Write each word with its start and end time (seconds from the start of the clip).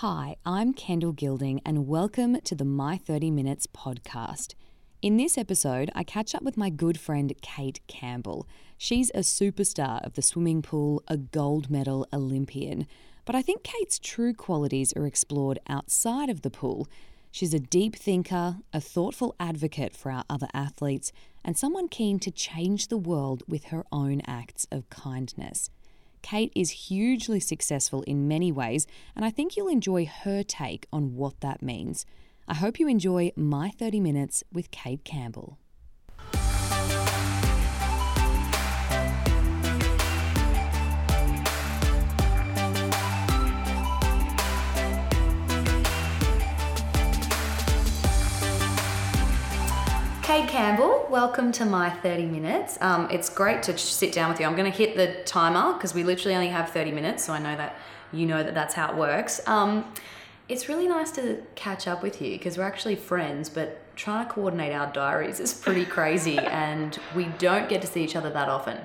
Hi, 0.00 0.36
I'm 0.46 0.74
Kendall 0.74 1.10
Gilding, 1.10 1.60
and 1.66 1.88
welcome 1.88 2.40
to 2.42 2.54
the 2.54 2.64
My 2.64 2.98
30 2.98 3.32
Minutes 3.32 3.66
podcast. 3.66 4.54
In 5.02 5.16
this 5.16 5.36
episode, 5.36 5.90
I 5.92 6.04
catch 6.04 6.36
up 6.36 6.42
with 6.42 6.56
my 6.56 6.70
good 6.70 7.00
friend 7.00 7.32
Kate 7.42 7.80
Campbell. 7.88 8.46
She's 8.76 9.10
a 9.10 9.26
superstar 9.26 10.06
of 10.06 10.14
the 10.14 10.22
swimming 10.22 10.62
pool, 10.62 11.02
a 11.08 11.16
gold 11.16 11.68
medal 11.68 12.06
Olympian. 12.12 12.86
But 13.24 13.34
I 13.34 13.42
think 13.42 13.64
Kate's 13.64 13.98
true 13.98 14.32
qualities 14.34 14.92
are 14.92 15.04
explored 15.04 15.58
outside 15.68 16.30
of 16.30 16.42
the 16.42 16.50
pool. 16.50 16.86
She's 17.32 17.52
a 17.52 17.58
deep 17.58 17.96
thinker, 17.96 18.58
a 18.72 18.80
thoughtful 18.80 19.34
advocate 19.40 19.96
for 19.96 20.12
our 20.12 20.22
other 20.30 20.46
athletes, 20.54 21.10
and 21.44 21.58
someone 21.58 21.88
keen 21.88 22.20
to 22.20 22.30
change 22.30 22.86
the 22.86 22.96
world 22.96 23.42
with 23.48 23.64
her 23.64 23.82
own 23.90 24.22
acts 24.28 24.64
of 24.70 24.88
kindness. 24.90 25.70
Kate 26.22 26.52
is 26.54 26.88
hugely 26.88 27.40
successful 27.40 28.02
in 28.02 28.28
many 28.28 28.52
ways, 28.52 28.86
and 29.14 29.24
I 29.24 29.30
think 29.30 29.56
you'll 29.56 29.68
enjoy 29.68 30.06
her 30.06 30.42
take 30.42 30.86
on 30.92 31.14
what 31.14 31.40
that 31.40 31.62
means. 31.62 32.06
I 32.46 32.54
hope 32.54 32.80
you 32.80 32.88
enjoy 32.88 33.32
My 33.36 33.70
30 33.70 34.00
Minutes 34.00 34.42
with 34.52 34.70
Kate 34.70 35.04
Campbell. 35.04 35.58
Kate 50.28 50.46
Campbell, 50.46 51.06
welcome 51.08 51.52
to 51.52 51.64
my 51.64 51.88
30 51.88 52.26
minutes. 52.26 52.76
Um, 52.82 53.08
it's 53.10 53.30
great 53.30 53.62
to 53.62 53.78
sit 53.78 54.12
down 54.12 54.28
with 54.28 54.38
you. 54.38 54.44
I'm 54.44 54.54
going 54.54 54.70
to 54.70 54.76
hit 54.76 54.94
the 54.94 55.22
timer 55.24 55.72
because 55.72 55.94
we 55.94 56.04
literally 56.04 56.34
only 56.34 56.48
have 56.48 56.68
30 56.68 56.92
minutes, 56.92 57.24
so 57.24 57.32
I 57.32 57.38
know 57.38 57.56
that 57.56 57.76
you 58.12 58.26
know 58.26 58.42
that 58.42 58.52
that's 58.52 58.74
how 58.74 58.90
it 58.90 58.96
works. 58.98 59.40
Um, 59.48 59.90
it's 60.46 60.68
really 60.68 60.86
nice 60.86 61.10
to 61.12 61.40
catch 61.54 61.88
up 61.88 62.02
with 62.02 62.20
you 62.20 62.32
because 62.32 62.58
we're 62.58 62.64
actually 62.64 62.96
friends, 62.96 63.48
but 63.48 63.80
trying 63.96 64.26
to 64.26 64.30
coordinate 64.30 64.74
our 64.74 64.92
diaries 64.92 65.40
is 65.40 65.54
pretty 65.54 65.86
crazy 65.86 66.36
and 66.38 66.98
we 67.16 67.24
don't 67.38 67.66
get 67.70 67.80
to 67.80 67.86
see 67.86 68.04
each 68.04 68.14
other 68.14 68.28
that 68.28 68.50
often. 68.50 68.78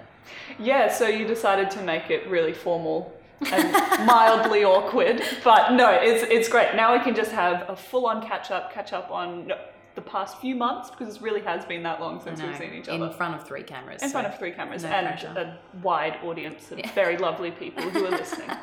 Yeah, 0.58 0.90
so 0.90 1.10
you 1.10 1.28
decided 1.28 1.70
to 1.72 1.82
make 1.84 2.10
it 2.10 2.26
really 2.30 2.54
formal 2.54 3.14
and 3.52 3.74
mildly 4.08 4.64
awkward, 4.64 5.22
but 5.44 5.74
no, 5.74 5.90
it's 5.90 6.24
it's 6.24 6.48
great. 6.48 6.74
Now 6.74 6.98
we 6.98 7.04
can 7.04 7.14
just 7.14 7.34
have 7.34 7.70
a 7.70 7.76
full 7.76 8.06
on 8.06 8.26
catch 8.26 8.50
up, 8.50 8.74
catch 8.74 8.94
up 8.94 9.12
on 9.12 9.52
the 9.96 10.02
past 10.02 10.40
few 10.40 10.56
months 10.56 10.90
because 10.90 11.16
it 11.18 11.22
really 11.22 11.42
has 11.42 11.66
been 11.66 11.84
that 11.84 12.00
long 12.02 12.22
since 12.22 12.42
we've 12.42 12.58
seen 12.58 12.74
each 12.74 12.88
other. 12.90 13.06
In 13.06 13.14
front 13.14 13.36
of 13.36 13.46
three 13.48 13.64
cameras. 13.64 14.02
In 14.02 14.10
so 14.10 14.14
front 14.14 14.28
of 14.28 14.40
three 14.40 14.52
cameras 14.52 14.84
no 14.84 14.90
and 14.90 15.08
pressure. 15.08 15.28
a 15.38 15.60
wide 15.84 16.18
audience 16.24 16.72
of 16.72 16.80
Yeah. 16.80 16.92
very 16.94 17.18
lovely 17.18 17.52
people 17.52 17.84
who 17.84 18.06
are 18.06 18.12
listening. 18.12 18.50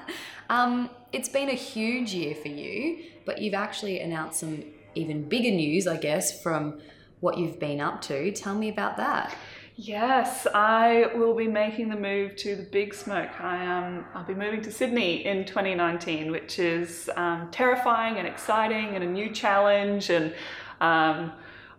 Um, 0.50 0.90
it's 1.12 1.28
been 1.28 1.48
a 1.48 1.54
huge 1.54 2.12
year 2.12 2.34
for 2.34 2.48
you, 2.48 3.04
but 3.24 3.40
you've 3.40 3.54
actually 3.54 4.00
announced 4.00 4.40
some 4.40 4.64
even 4.96 5.28
bigger 5.28 5.52
news, 5.52 5.86
I 5.86 5.96
guess, 5.96 6.42
from 6.42 6.80
what 7.20 7.38
you've 7.38 7.60
been 7.60 7.80
up 7.80 8.02
to. 8.02 8.32
Tell 8.32 8.56
me 8.56 8.68
about 8.68 8.96
that. 8.96 9.36
Yes, 9.76 10.48
I 10.52 11.10
will 11.14 11.34
be 11.34 11.46
making 11.46 11.88
the 11.88 11.96
move 11.96 12.34
to 12.38 12.56
the 12.56 12.64
Big 12.64 12.92
Smoke. 12.92 13.40
I 13.40 13.64
um, 13.64 14.04
I'll 14.12 14.24
be 14.24 14.34
moving 14.34 14.60
to 14.62 14.72
Sydney 14.72 15.24
in 15.24 15.44
2019, 15.46 16.32
which 16.32 16.58
is 16.58 17.08
um, 17.16 17.48
terrifying 17.52 18.18
and 18.18 18.26
exciting 18.26 18.96
and 18.96 19.04
a 19.04 19.06
new 19.06 19.30
challenge. 19.30 20.10
And 20.10 20.34
um, 20.80 21.32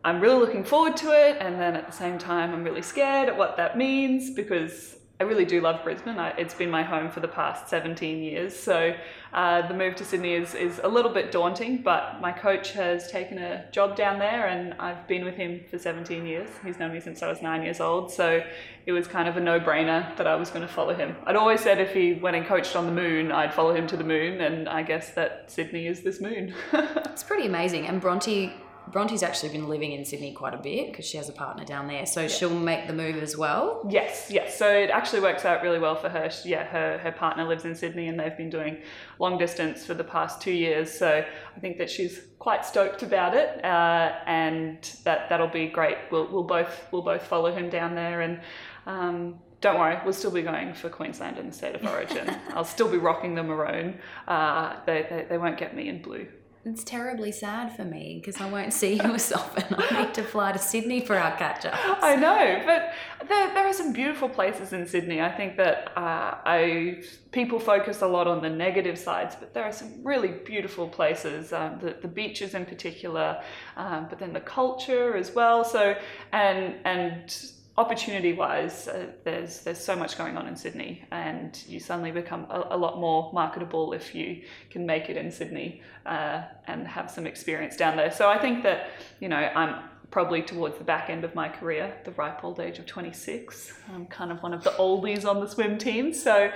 I'm 0.04 0.20
really 0.20 0.40
looking 0.40 0.64
forward 0.64 0.98
to 0.98 1.12
it. 1.12 1.38
And 1.40 1.60
then 1.60 1.76
at 1.76 1.86
the 1.86 1.94
same 1.94 2.18
time, 2.18 2.54
I'm 2.54 2.64
really 2.64 2.82
scared 2.82 3.30
at 3.30 3.38
what 3.38 3.58
that 3.58 3.78
means 3.78 4.32
because 4.32 4.98
I 5.20 5.24
really 5.24 5.46
do 5.46 5.62
love 5.62 5.84
Brisbane. 5.84 6.18
I, 6.18 6.30
it's 6.30 6.56
been 6.56 6.72
my 6.72 6.82
home 6.82 7.12
for 7.12 7.20
the 7.20 7.28
past 7.28 7.70
17 7.70 8.24
years. 8.24 8.58
So 8.58 8.96
uh, 9.34 9.68
the 9.68 9.74
move 9.76 9.96
to 9.98 10.04
Sydney 10.04 10.34
is, 10.34 10.56
is 10.56 10.82
a 10.84 10.88
little 10.88 11.14
bit 11.14 11.32
daunting, 11.32 11.84
but 11.84 12.20
my 12.22 12.32
coach 12.32 12.72
has 12.72 13.12
taken 13.12 13.38
a 13.38 13.70
job 13.72 13.96
down 13.96 14.18
there 14.18 14.48
and 14.48 14.74
I've 14.80 15.08
been 15.08 15.24
with 15.24 15.36
him 15.36 15.62
for 15.70 15.78
17 15.78 16.26
years. 16.26 16.50
He's 16.66 16.80
known 16.80 16.92
me 16.92 17.00
since 17.00 17.22
I 17.22 17.28
was 17.28 17.44
nine 17.44 17.62
years 17.62 17.80
old. 17.80 18.12
So 18.12 18.44
it 18.88 18.92
was 18.94 19.08
kind 19.08 19.30
of 19.30 19.38
a 19.38 19.40
no 19.40 19.60
brainer 19.60 20.18
that 20.18 20.26
I 20.26 20.34
was 20.34 20.50
going 20.50 20.64
to 20.68 20.74
follow 20.74 20.96
him. 20.96 21.16
I'd 21.28 21.36
always 21.36 21.62
said 21.62 21.80
if 21.80 21.94
he 21.94 22.14
went 22.14 22.36
and 22.36 22.48
coached 22.48 22.76
on 22.76 22.88
the 22.88 22.92
moon, 22.92 23.32
I'd 23.32 23.54
follow 23.54 23.76
him 23.76 23.86
to 23.88 23.98
the 23.98 24.04
moon. 24.04 24.42
And 24.42 24.68
I 24.68 24.82
guess 24.82 25.12
that 25.12 25.52
Sydney 25.52 25.86
is 25.86 26.02
this 26.02 26.20
moon. 26.20 26.56
It's 27.12 27.24
pretty 27.24 27.46
amazing. 27.46 27.86
And 27.86 28.02
Bronte, 28.02 28.52
Bronte's 28.88 29.24
actually 29.24 29.50
been 29.50 29.70
living 29.70 29.92
in 29.94 30.04
Sydney 30.04 30.34
quite 30.34 30.54
a 30.54 30.58
bit 30.58 30.92
because 30.92 31.06
she 31.06 31.18
has 31.18 31.30
a 31.30 31.34
partner 31.34 31.64
down 31.64 31.88
there, 31.88 32.06
so 32.06 32.28
she'll 32.28 32.50
make 32.50 32.88
the 32.88 32.94
move 32.94 33.18
as 33.18 33.38
well. 33.38 33.86
Yes, 33.90 34.28
yes. 34.30 34.58
So 34.58 34.70
it 34.70 34.90
actually 34.90 35.22
works 35.22 35.46
out 35.46 35.62
really 35.62 35.80
well 35.80 35.96
for 35.96 36.10
her. 36.10 36.30
She, 36.30 36.50
yeah, 36.50 36.66
her, 36.66 36.98
her 36.98 37.12
partner 37.12 37.46
lives 37.46 37.64
in 37.64 37.76
Sydney 37.76 38.08
and 38.08 38.20
they've 38.20 38.36
been 38.36 38.50
doing 38.50 38.82
long 39.20 39.38
distance 39.38 39.86
for 39.86 39.94
the 39.94 40.04
past 40.04 40.42
two 40.42 40.52
years. 40.52 40.92
So 40.92 41.24
I 41.56 41.60
think 41.60 41.78
that 41.78 41.90
she's 41.90 42.22
quite 42.40 42.66
stoked 42.66 43.04
about 43.04 43.36
it, 43.36 43.64
uh, 43.64 44.14
and 44.26 44.78
that 45.04 45.30
that'll 45.30 45.48
be 45.48 45.68
great. 45.68 45.98
We'll 46.10 46.28
we'll 46.28 46.44
both 46.44 46.88
we'll 46.92 47.04
both 47.04 47.24
follow 47.24 47.52
him 47.54 47.70
down 47.70 47.96
there, 47.96 48.22
and 48.22 48.42
um, 48.88 49.40
don't 49.62 49.80
worry, 49.80 50.00
we'll 50.04 50.14
still 50.14 50.32
be 50.32 50.42
going 50.42 50.74
for 50.74 50.90
Queensland 50.90 51.38
and 51.38 51.50
the 51.50 51.54
state 51.54 51.76
of 51.76 51.86
origin. 51.86 52.36
I'll 52.50 52.66
still 52.66 52.90
be 52.90 52.98
rocking 52.98 53.36
the 53.36 53.44
maroon. 53.44 54.00
Uh, 54.28 54.78
they, 54.88 55.06
they 55.10 55.26
they 55.30 55.38
won't 55.38 55.58
get 55.58 55.76
me 55.76 55.88
in 55.88 56.02
blue. 56.02 56.28
It's 56.64 56.84
terribly 56.84 57.32
sad 57.32 57.76
for 57.76 57.84
me 57.84 58.20
because 58.20 58.40
I 58.40 58.48
won't 58.48 58.72
see 58.72 58.94
you 58.94 59.14
as 59.16 59.34
often. 59.34 59.76
I 59.78 60.04
need 60.04 60.14
to 60.14 60.24
fly 60.24 60.52
to 60.52 60.60
Sydney 60.60 61.04
for 61.04 61.16
our 61.16 61.36
catch 61.36 61.66
ups. 61.66 61.78
I 62.02 62.16
know, 62.16 62.62
but 62.66 62.94
there, 63.28 63.52
there 63.54 63.66
are 63.68 63.74
some 63.74 63.94
beautiful 63.94 64.30
places 64.30 64.72
in 64.72 64.86
Sydney. 64.88 65.22
I 65.22 65.32
think 65.32 65.58
that 65.58 65.92
uh, 65.98 66.38
I 66.46 67.04
people 67.32 67.60
focus 67.60 68.04
a 68.04 68.08
lot 68.08 68.28
on 68.28 68.44
the 68.44 68.50
negative 68.50 69.00
sides, 69.00 69.36
but 69.40 69.56
there 69.56 69.64
are 69.64 69.72
some 69.72 70.04
really 70.04 70.30
beautiful 70.30 70.88
places. 70.88 71.52
Um, 71.52 71.80
the 71.82 71.96
the 72.00 72.08
beaches 72.08 72.54
in 72.54 72.66
particular, 72.66 73.42
um, 73.76 74.06
but 74.08 74.20
then 74.20 74.32
the 74.32 74.42
culture 74.42 75.18
as 75.18 75.34
well. 75.34 75.64
So 75.64 75.96
and 76.32 76.76
and 76.86 77.54
opportunity 77.82 78.34
wise, 78.34 78.88
uh, 78.88 79.08
there's 79.24 79.62
there's 79.62 79.84
so 79.84 79.96
much 79.96 80.18
going 80.18 80.38
on 80.38 80.48
in 80.48 80.56
Sydney, 80.56 81.04
and 81.12 81.62
you 81.68 81.80
suddenly 81.80 82.12
become 82.12 82.46
a, 82.50 82.68
a 82.76 82.78
lot 82.78 83.00
more 83.00 83.32
marketable 83.34 83.94
if 83.94 84.16
you 84.16 84.44
can 84.70 84.86
make 84.86 85.10
it 85.10 85.18
in 85.18 85.32
Sydney 85.32 85.82
uh, 86.06 86.44
and 86.68 86.88
have 86.88 87.10
some 87.12 87.26
experience 87.28 87.76
down 87.76 87.98
there. 87.98 88.12
So 88.12 88.30
I 88.30 88.38
think 88.38 88.64
that 88.64 88.92
you 89.20 89.28
know 89.28 89.38
I'm 89.38 89.72
probably 90.12 90.42
towards 90.42 90.78
the 90.78 90.84
back 90.84 91.10
end 91.10 91.24
of 91.24 91.34
my 91.34 91.48
career, 91.50 91.94
the 92.04 92.12
ripe 92.12 92.44
old 92.44 92.60
age 92.60 92.78
of 92.80 92.86
26. 92.86 93.74
I'm 93.96 94.06
kind 94.08 94.32
of 94.32 94.44
one 94.44 94.54
of 94.54 94.64
the 94.64 94.72
oldies 94.72 95.26
on 95.26 95.40
the 95.40 95.48
swim 95.48 95.78
team, 95.78 96.14
so 96.14 96.52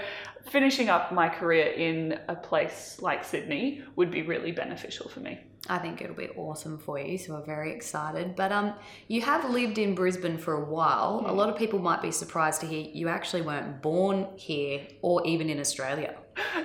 finishing 0.50 0.90
up 0.90 1.12
my 1.12 1.30
career 1.30 1.68
in 1.68 2.20
a 2.28 2.36
place 2.36 2.98
like 3.02 3.24
Sydney 3.24 3.82
would 3.96 4.12
be 4.12 4.22
really 4.22 4.52
beneficial 4.52 5.10
for 5.10 5.22
me. 5.22 5.40
I 5.68 5.80
think 5.80 6.02
it'll 6.02 6.16
be 6.16 6.30
awesome 6.30 6.78
for 6.78 7.00
you, 7.00 7.18
so 7.18 7.34
we're 7.34 7.42
very 7.46 7.74
excited. 7.74 8.36
But 8.36 8.52
um, 8.52 8.74
you 9.08 9.22
have 9.22 9.50
lived 9.50 9.78
in 9.78 9.96
Brisbane 9.96 10.38
for 10.38 10.54
a 10.54 10.64
while. 10.66 11.24
A 11.26 11.34
lot 11.34 11.50
of 11.50 11.58
people 11.58 11.80
might 11.80 12.02
be 12.02 12.12
surprised 12.12 12.62
to 12.62 12.68
hear 12.68 12.88
you 12.94 13.08
actually 13.08 13.42
weren't 13.42 13.82
born 13.82 14.28
here 14.36 14.82
or 15.02 15.26
even 15.26 15.50
in 15.50 15.60
Australia. 15.60 16.16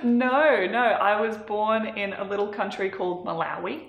No, 0.05 0.67
no. 0.67 0.79
I 0.83 1.21
was 1.21 1.37
born 1.37 1.87
in 1.99 2.13
a 2.13 2.25
little 2.25 2.49
country 2.49 2.91
called 2.91 3.25
Malawi. 3.27 3.85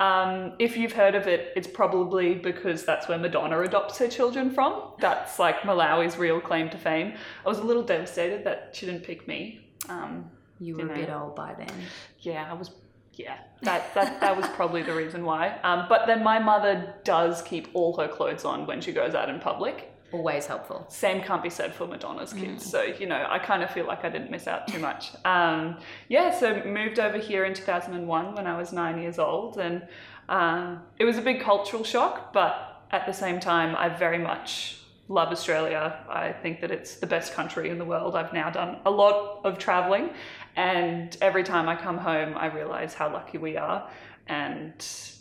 Um, 0.00 0.54
if 0.58 0.76
you've 0.76 0.92
heard 0.92 1.14
of 1.14 1.26
it, 1.26 1.52
it's 1.56 1.68
probably 1.68 2.34
because 2.34 2.84
that's 2.84 3.08
where 3.08 3.18
Madonna 3.18 3.60
adopts 3.60 3.98
her 3.98 4.08
children 4.08 4.50
from. 4.50 4.92
That's 5.00 5.38
like 5.38 5.60
Malawi's 5.60 6.16
real 6.16 6.40
claim 6.40 6.68
to 6.70 6.78
fame. 6.78 7.14
I 7.44 7.48
was 7.48 7.58
a 7.58 7.62
little 7.62 7.82
devastated 7.82 8.44
that 8.44 8.70
she 8.72 8.86
didn't 8.86 9.04
pick 9.04 9.26
me. 9.28 9.66
Um, 9.88 10.30
You 10.60 10.76
were 10.76 10.86
a 10.90 10.94
bit 10.94 11.10
old 11.10 11.34
by 11.36 11.54
then. 11.54 11.72
yeah, 12.20 12.48
I 12.50 12.54
was. 12.54 12.70
Yeah, 13.16 13.38
that, 13.62 13.94
that, 13.94 14.20
that 14.20 14.36
was 14.36 14.48
probably 14.50 14.82
the 14.82 14.94
reason 14.94 15.24
why. 15.24 15.58
Um, 15.62 15.86
but 15.88 16.06
then 16.06 16.22
my 16.22 16.38
mother 16.38 16.94
does 17.04 17.42
keep 17.42 17.68
all 17.74 17.96
her 17.96 18.08
clothes 18.08 18.44
on 18.44 18.66
when 18.66 18.80
she 18.80 18.92
goes 18.92 19.14
out 19.14 19.28
in 19.28 19.40
public. 19.40 19.90
Always 20.12 20.46
helpful. 20.46 20.86
same 20.88 21.22
can't 21.22 21.42
be 21.42 21.50
said 21.50 21.74
for 21.74 21.88
Madonna's 21.88 22.32
kids. 22.32 22.64
So, 22.70 22.82
you 22.82 23.06
know, 23.06 23.26
I 23.28 23.40
kind 23.40 23.64
of 23.64 23.70
feel 23.70 23.84
like 23.84 24.04
I 24.04 24.08
didn't 24.08 24.30
miss 24.30 24.46
out 24.46 24.68
too 24.68 24.78
much. 24.78 25.10
Um, 25.24 25.78
yeah, 26.08 26.30
so 26.30 26.62
moved 26.64 27.00
over 27.00 27.18
here 27.18 27.44
in 27.44 27.52
2001 27.52 28.34
when 28.34 28.46
I 28.46 28.56
was 28.56 28.72
nine 28.72 29.00
years 29.00 29.18
old. 29.18 29.58
And 29.58 29.88
uh, 30.28 30.76
it 31.00 31.04
was 31.04 31.18
a 31.18 31.20
big 31.20 31.40
cultural 31.40 31.82
shock, 31.82 32.32
but 32.32 32.82
at 32.92 33.06
the 33.06 33.12
same 33.12 33.40
time, 33.40 33.74
I 33.76 33.88
very 33.88 34.18
much 34.18 34.83
love 35.08 35.28
Australia. 35.28 36.04
I 36.08 36.32
think 36.32 36.60
that 36.60 36.70
it's 36.70 36.96
the 36.96 37.06
best 37.06 37.34
country 37.34 37.68
in 37.68 37.78
the 37.78 37.84
world. 37.84 38.16
I've 38.16 38.32
now 38.32 38.50
done 38.50 38.78
a 38.86 38.90
lot 38.90 39.40
of 39.44 39.58
traveling. 39.58 40.10
And 40.56 41.16
every 41.20 41.42
time 41.42 41.68
I 41.68 41.76
come 41.76 41.98
home, 41.98 42.36
I 42.36 42.46
realize 42.46 42.94
how 42.94 43.12
lucky 43.12 43.38
we 43.38 43.56
are. 43.56 43.88
And 44.26 44.72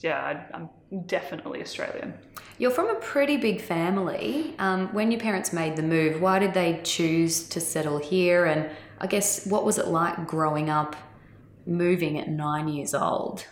yeah, 0.02 0.46
I, 0.54 0.56
I'm 0.56 0.70
definitely 1.06 1.62
Australian. 1.62 2.14
You're 2.58 2.72
from 2.72 2.90
a 2.90 2.96
pretty 2.96 3.38
big 3.38 3.62
family. 3.62 4.56
Um, 4.60 4.94
when 4.94 5.12
your 5.12 5.20
parents 5.20 5.52
made 5.52 5.76
the 5.76 5.84
move, 5.84 6.22
why 6.22 6.40
did 6.40 6.54
they 6.54 6.80
choose 6.84 7.48
to 7.50 7.60
settle 7.60 7.98
here? 7.98 8.46
And 8.46 8.70
I 9.00 9.08
guess 9.08 9.46
what 9.46 9.66
was 9.66 9.78
it 9.78 9.88
like 9.88 10.28
growing 10.28 10.70
up, 10.70 10.96
moving 11.66 12.18
at 12.18 12.30
nine 12.30 12.70
years 12.70 12.94
old? 12.94 13.46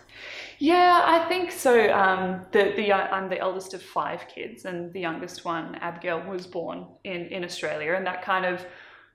Yeah, 0.61 1.01
I 1.03 1.27
think 1.27 1.51
so. 1.51 1.91
Um, 1.91 2.45
the 2.51 2.73
the 2.75 2.93
I'm 2.93 3.29
the 3.29 3.39
eldest 3.39 3.73
of 3.73 3.81
five 3.81 4.27
kids, 4.27 4.65
and 4.65 4.93
the 4.93 4.99
youngest 4.99 5.43
one, 5.43 5.73
Abigail, 5.81 6.21
was 6.29 6.45
born 6.45 6.85
in 7.03 7.21
in 7.29 7.43
Australia, 7.43 7.93
and 7.95 8.05
that 8.05 8.21
kind 8.21 8.45
of 8.45 8.63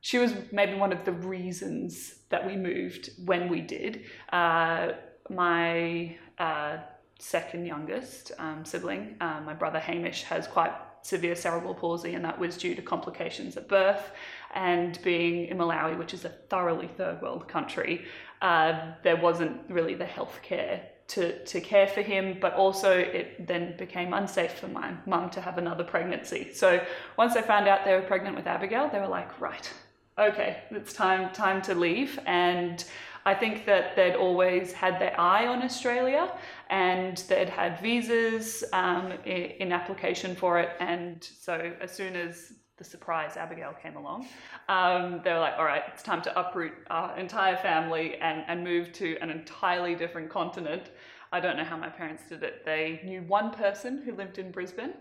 she 0.00 0.18
was 0.18 0.34
maybe 0.50 0.74
one 0.74 0.92
of 0.92 1.04
the 1.04 1.12
reasons 1.12 2.16
that 2.30 2.44
we 2.44 2.56
moved 2.56 3.10
when 3.26 3.48
we 3.48 3.60
did. 3.60 4.06
Uh, 4.32 4.88
my 5.30 6.16
uh, 6.38 6.78
second 7.20 7.64
youngest 7.64 8.32
um, 8.38 8.64
sibling, 8.64 9.14
uh, 9.20 9.40
my 9.46 9.54
brother 9.54 9.78
Hamish, 9.78 10.24
has 10.24 10.48
quite 10.48 10.72
severe 11.02 11.36
cerebral 11.36 11.76
palsy, 11.76 12.14
and 12.14 12.24
that 12.24 12.36
was 12.40 12.56
due 12.56 12.74
to 12.74 12.82
complications 12.82 13.56
at 13.56 13.68
birth. 13.68 14.10
And 14.56 14.98
being 15.04 15.46
in 15.46 15.58
Malawi, 15.58 15.96
which 15.96 16.12
is 16.12 16.24
a 16.24 16.30
thoroughly 16.50 16.88
third 16.88 17.22
world 17.22 17.46
country, 17.46 18.04
uh, 18.42 18.94
there 19.04 19.16
wasn't 19.16 19.60
really 19.68 19.94
the 19.94 20.06
health 20.06 20.40
care 20.42 20.82
to, 21.08 21.44
to 21.44 21.60
care 21.60 21.86
for 21.86 22.02
him, 22.02 22.38
but 22.40 22.54
also 22.54 22.90
it 22.98 23.46
then 23.46 23.76
became 23.76 24.12
unsafe 24.12 24.54
for 24.54 24.68
my 24.68 24.92
mum 25.06 25.30
to 25.30 25.40
have 25.40 25.58
another 25.58 25.84
pregnancy. 25.84 26.52
So 26.52 26.84
once 27.16 27.34
they 27.34 27.42
found 27.42 27.68
out 27.68 27.84
they 27.84 27.94
were 27.94 28.02
pregnant 28.02 28.36
with 28.36 28.46
Abigail, 28.46 28.88
they 28.88 28.98
were 28.98 29.06
like, 29.06 29.40
right, 29.40 29.72
okay, 30.18 30.62
it's 30.70 30.92
time 30.92 31.32
time 31.32 31.62
to 31.62 31.74
leave. 31.74 32.18
And 32.26 32.84
I 33.24 33.34
think 33.34 33.66
that 33.66 33.96
they'd 33.96 34.14
always 34.14 34.72
had 34.72 35.00
their 35.00 35.18
eye 35.20 35.46
on 35.46 35.62
Australia 35.62 36.32
and 36.70 37.16
they'd 37.28 37.48
had 37.48 37.80
visas 37.80 38.64
um, 38.72 39.12
in 39.24 39.72
application 39.72 40.36
for 40.36 40.60
it. 40.60 40.70
And 40.80 41.22
so 41.22 41.72
as 41.80 41.90
soon 41.90 42.14
as 42.14 42.52
the 42.76 42.84
surprise 42.84 43.36
Abigail 43.36 43.74
came 43.82 43.96
along, 43.96 44.26
um, 44.68 45.20
they 45.24 45.32
were 45.32 45.38
like, 45.38 45.54
all 45.58 45.64
right, 45.64 45.82
it's 45.88 46.02
time 46.02 46.22
to 46.22 46.38
uproot 46.38 46.72
our 46.90 47.16
entire 47.18 47.56
family 47.56 48.16
and, 48.16 48.44
and 48.48 48.62
move 48.62 48.92
to 48.94 49.16
an 49.20 49.30
entirely 49.30 49.94
different 49.94 50.28
continent. 50.28 50.90
I 51.32 51.40
don't 51.40 51.56
know 51.56 51.64
how 51.64 51.76
my 51.76 51.88
parents 51.88 52.24
did 52.28 52.42
it. 52.42 52.64
They 52.64 53.00
knew 53.04 53.22
one 53.22 53.50
person 53.50 54.02
who 54.02 54.12
lived 54.12 54.38
in 54.38 54.50
Brisbane 54.50 54.92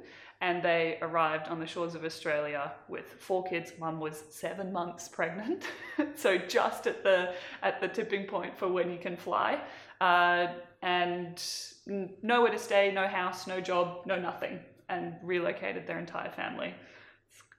and 0.42 0.62
they 0.62 0.98
arrived 1.02 1.48
on 1.48 1.60
the 1.60 1.66
shores 1.66 1.96
of 1.96 2.04
Australia 2.04 2.74
with 2.88 3.16
four 3.20 3.44
kids. 3.44 3.74
Mum 3.80 4.00
was 4.00 4.24
seven 4.30 4.72
months 4.72 5.08
pregnant, 5.08 5.64
so 6.16 6.38
just 6.38 6.88
at 6.88 7.04
the 7.04 7.34
at 7.64 7.80
the 7.80 7.88
tipping 7.88 8.26
point 8.26 8.58
for 8.58 8.68
when 8.68 8.92
you 8.92 8.98
can 8.98 9.16
fly, 9.16 9.62
uh, 10.02 10.48
and 10.82 11.42
nowhere 12.22 12.52
to 12.52 12.60
stay, 12.60 12.92
no 12.92 13.08
house, 13.08 13.48
no 13.48 13.62
job, 13.62 14.06
no 14.06 14.20
nothing, 14.20 14.60
and 14.90 15.16
relocated 15.24 15.88
their 15.88 16.00
entire 16.00 16.32
family. 16.32 16.74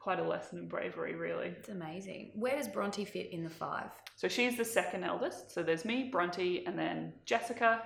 Quite 0.06 0.20
a 0.20 0.22
lesson 0.22 0.60
in 0.60 0.68
bravery, 0.68 1.16
really. 1.16 1.48
It's 1.48 1.68
amazing. 1.68 2.30
Where 2.36 2.54
does 2.54 2.68
Bronte 2.68 3.04
fit 3.04 3.32
in 3.32 3.42
the 3.42 3.50
five? 3.50 3.90
So 4.14 4.28
she's 4.28 4.56
the 4.56 4.64
second 4.64 5.02
eldest. 5.02 5.50
So 5.50 5.64
there's 5.64 5.84
me, 5.84 6.10
Bronte, 6.12 6.64
and 6.64 6.78
then 6.78 7.12
Jessica, 7.24 7.82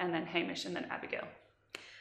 and 0.00 0.12
then 0.12 0.26
Hamish, 0.26 0.64
and 0.64 0.74
then 0.74 0.88
Abigail. 0.90 1.28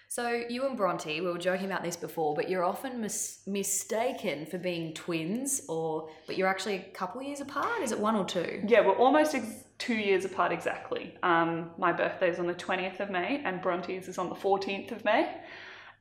So 0.08 0.42
you 0.50 0.66
and 0.66 0.76
Bronte, 0.76 1.22
we 1.22 1.28
were 1.28 1.38
joking 1.38 1.68
about 1.68 1.84
this 1.84 1.96
before, 1.96 2.34
but 2.34 2.50
you're 2.50 2.64
often 2.64 3.00
mis- 3.00 3.44
mistaken 3.46 4.48
for 4.48 4.58
being 4.58 4.92
twins, 4.96 5.62
or 5.70 6.10
but 6.26 6.36
you're 6.36 6.48
actually 6.48 6.78
a 6.78 6.92
couple 6.96 7.22
years 7.22 7.42
apart. 7.42 7.84
Is 7.84 7.92
it 7.92 8.00
one 8.00 8.16
or 8.16 8.26
two? 8.26 8.64
Yeah, 8.68 8.84
we're 8.84 8.98
almost 8.98 9.36
ex- 9.36 9.66
two 9.78 9.94
years 9.94 10.26
apart 10.26 10.52
exactly. 10.52 11.14
Um, 11.22 11.70
my 11.78 11.92
birthday 11.94 12.32
is 12.32 12.40
on 12.40 12.48
the 12.48 12.56
twentieth 12.56 13.00
of 13.02 13.12
May, 13.12 13.44
and 13.46 13.62
Bronte's 13.62 14.08
is 14.08 14.18
on 14.18 14.30
the 14.30 14.36
fourteenth 14.36 14.92
of 14.92 15.06
May. 15.06 15.32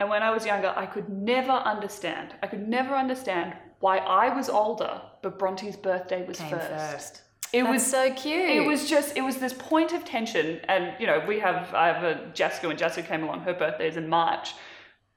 And 0.00 0.08
when 0.08 0.22
I 0.22 0.30
was 0.30 0.46
younger, 0.46 0.72
I 0.76 0.86
could 0.86 1.08
never 1.08 1.50
understand. 1.50 2.34
I 2.42 2.46
could 2.46 2.68
never 2.68 2.94
understand 2.94 3.54
why 3.80 3.98
I 3.98 4.34
was 4.34 4.48
older, 4.48 5.00
but 5.22 5.38
Bronte's 5.38 5.76
birthday 5.76 6.24
was 6.24 6.38
Came 6.38 6.50
first. 6.50 6.68
first. 6.68 7.22
It 7.52 7.62
That's 7.62 7.72
was 7.72 7.86
so 7.86 8.12
cute. 8.12 8.50
It 8.50 8.66
was 8.66 8.88
just 8.88 9.16
it 9.16 9.22
was 9.22 9.38
this 9.38 9.54
point 9.54 9.92
of 9.92 10.04
tension, 10.04 10.60
and 10.68 10.92
you 11.00 11.06
know 11.06 11.24
we 11.26 11.40
have 11.40 11.72
I 11.74 11.86
have 11.86 12.04
a 12.04 12.26
Jessica 12.34 12.68
when 12.68 12.76
Jessica 12.76 13.08
came 13.08 13.22
along. 13.24 13.40
Her 13.40 13.54
birthday 13.54 13.88
is 13.88 13.96
in 13.96 14.08
March, 14.08 14.54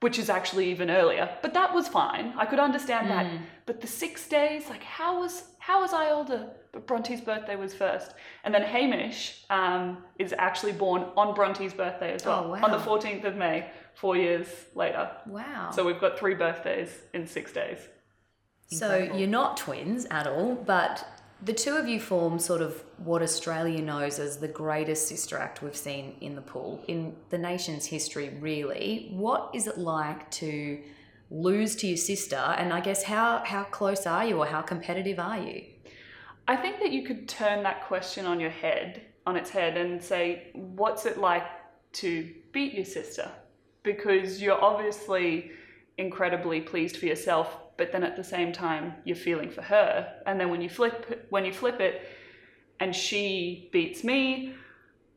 which 0.02 0.18
is 0.20 0.30
actually 0.30 0.70
even 0.72 0.90
earlier. 0.90 1.30
But 1.42 1.54
that 1.54 1.74
was 1.74 1.88
fine. 1.88 2.34
I 2.38 2.46
could 2.46 2.60
understand 2.60 3.10
that. 3.10 3.32
But 3.66 3.82
the 3.82 3.88
six 3.88 4.28
days, 4.28 4.68
like 4.70 4.84
how 4.84 5.20
was 5.22 5.44
how 5.60 5.82
was 5.82 5.94
I 5.94 6.10
older? 6.10 6.50
But 6.74 6.88
Bronte's 6.88 7.22
birthday 7.22 7.56
was 7.56 7.74
first, 7.74 8.14
and 8.44 8.54
then 8.54 8.64
Hamish 8.64 9.44
um, 9.50 9.98
is 10.18 10.34
actually 10.38 10.72
born 10.72 11.04
on 11.18 11.36
Bronte's 11.36 11.74
birthday 11.74 12.14
as 12.14 12.26
well, 12.26 12.46
Oh, 12.46 12.52
wow. 12.54 12.62
on 12.64 12.72
the 12.72 12.80
fourteenth 12.80 13.26
of 13.26 13.36
May, 13.36 13.70
four 13.96 14.16
years 14.18 14.48
later. 14.76 15.12
wow. 15.28 15.70
So 15.72 15.86
we've 15.86 16.00
got 16.00 16.18
three 16.18 16.34
birthdays 16.36 16.90
in 17.14 17.28
six 17.28 17.52
days. 17.52 17.80
So 18.68 18.86
Incredible. 18.90 19.20
you're 19.20 19.28
not 19.28 19.58
twins 19.58 20.06
at 20.10 20.28
all, 20.28 20.56
but 20.56 21.06
the 21.44 21.54
two 21.54 21.76
of 21.76 21.88
you 21.88 22.00
form 22.00 22.38
sort 22.38 22.62
of 22.62 22.84
what 22.98 23.22
Australia 23.22 23.82
knows 23.82 24.20
as 24.20 24.38
the 24.38 24.48
greatest 24.48 25.08
sister 25.08 25.38
act 25.38 25.62
we've 25.62 25.76
seen 25.76 26.16
in 26.22 26.36
the 26.36 26.42
pool 26.42 26.84
in 26.88 27.16
the 27.30 27.38
nation's 27.38 27.86
history, 27.86 28.30
really. 28.40 29.10
What 29.12 29.50
is 29.54 29.66
it 29.66 29.78
like 29.78 30.30
to 30.32 30.80
lose 31.32 31.76
to 31.78 31.88
your 31.88 31.98
sister? 31.98 32.36
And 32.36 32.72
I 32.72 32.80
guess 32.80 33.04
how, 33.04 33.42
how 33.44 33.64
close 33.64 34.06
are 34.06 34.26
you 34.26 34.38
or 34.38 34.46
how 34.46 34.62
competitive 34.62 35.18
are 35.18 35.40
you? 35.40 35.64
I 36.48 36.56
think 36.58 36.80
that 36.80 36.92
you 36.92 37.04
could 37.04 37.28
turn 37.28 37.64
that 37.64 37.86
question 37.88 38.26
on 38.26 38.40
your 38.40 38.50
head, 38.50 39.02
on 39.26 39.36
its 39.36 39.50
head, 39.50 39.78
and 39.78 40.02
say, 40.02 40.50
what's 40.54 41.06
it 41.06 41.18
like 41.18 41.46
to 41.94 42.32
beat 42.52 42.74
your 42.74 42.86
sister? 42.86 43.32
Because 43.84 44.42
you're 44.42 44.62
obviously 44.62 45.52
incredibly 45.98 46.62
pleased 46.62 46.98
for 46.98 47.06
yourself, 47.06 47.58
but 47.82 47.92
then 47.92 48.04
at 48.04 48.16
the 48.16 48.24
same 48.24 48.54
time 48.54 48.94
you're 49.06 49.16
feeling 49.16 49.50
for 49.50 49.64
her. 49.64 50.14
And 50.28 50.40
then 50.40 50.52
when 50.52 50.62
you 50.62 50.70
flip 50.70 51.26
when 51.32 51.46
you 51.46 51.52
flip 51.52 51.80
it 51.80 52.08
and 52.80 52.96
she 52.96 53.70
beats 53.72 54.04
me, 54.04 54.54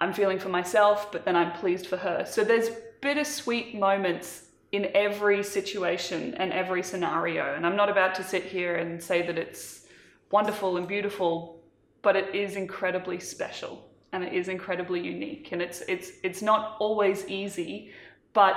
I'm 0.00 0.14
feeling 0.14 0.38
for 0.38 0.48
myself, 0.48 1.12
but 1.12 1.26
then 1.26 1.36
I'm 1.36 1.52
pleased 1.52 1.86
for 1.86 1.98
her. 1.98 2.24
So 2.26 2.42
there's 2.42 2.70
bittersweet 3.02 3.78
moments 3.78 4.44
in 4.72 4.90
every 4.94 5.42
situation 5.42 6.32
and 6.36 6.54
every 6.54 6.82
scenario. 6.82 7.54
And 7.54 7.66
I'm 7.66 7.76
not 7.76 7.90
about 7.90 8.14
to 8.14 8.24
sit 8.24 8.44
here 8.44 8.76
and 8.76 9.02
say 9.10 9.20
that 9.26 9.36
it's 9.36 9.86
wonderful 10.30 10.78
and 10.78 10.88
beautiful, 10.88 11.60
but 12.00 12.16
it 12.16 12.34
is 12.34 12.56
incredibly 12.56 13.20
special 13.20 13.86
and 14.12 14.24
it 14.24 14.32
is 14.32 14.48
incredibly 14.48 15.00
unique. 15.00 15.52
And 15.52 15.60
it's 15.60 15.82
it's 15.82 16.12
it's 16.22 16.40
not 16.40 16.78
always 16.80 17.28
easy, 17.28 17.90
but 18.32 18.56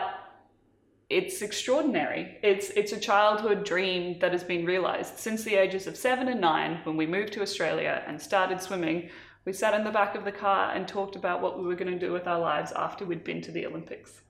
it's 1.09 1.41
extraordinary. 1.41 2.37
It's 2.43 2.69
it's 2.71 2.91
a 2.91 2.99
childhood 2.99 3.63
dream 3.63 4.19
that 4.19 4.33
has 4.33 4.43
been 4.43 4.65
realized 4.65 5.17
since 5.17 5.43
the 5.43 5.55
ages 5.55 5.87
of 5.87 5.95
seven 5.95 6.27
and 6.27 6.41
nine 6.41 6.79
when 6.83 6.97
we 6.97 7.05
moved 7.05 7.33
to 7.33 7.41
Australia 7.41 8.03
and 8.05 8.21
started 8.21 8.61
swimming. 8.61 9.09
We 9.45 9.53
sat 9.53 9.73
in 9.73 9.85
the 9.85 9.91
back 9.91 10.15
of 10.15 10.25
the 10.25 10.31
car 10.33 10.73
and 10.73 10.85
talked 10.85 11.15
about 11.15 11.41
what 11.41 11.57
we 11.57 11.65
were 11.65 11.75
going 11.75 11.97
to 11.97 12.05
do 12.05 12.11
with 12.11 12.27
our 12.27 12.39
lives 12.39 12.73
after 12.73 13.05
we'd 13.05 13.23
been 13.23 13.41
to 13.43 13.51
the 13.51 13.65
Olympics. 13.65 14.21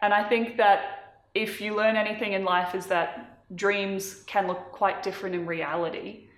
And 0.00 0.14
I 0.14 0.26
think 0.26 0.56
that 0.56 1.24
if 1.34 1.60
you 1.60 1.76
learn 1.76 1.96
anything 1.96 2.32
in 2.32 2.44
life 2.44 2.74
is 2.74 2.86
that 2.86 3.44
dreams 3.54 4.22
can 4.26 4.46
look 4.46 4.72
quite 4.72 5.02
different 5.02 5.34
in 5.34 5.44
reality, 5.44 6.28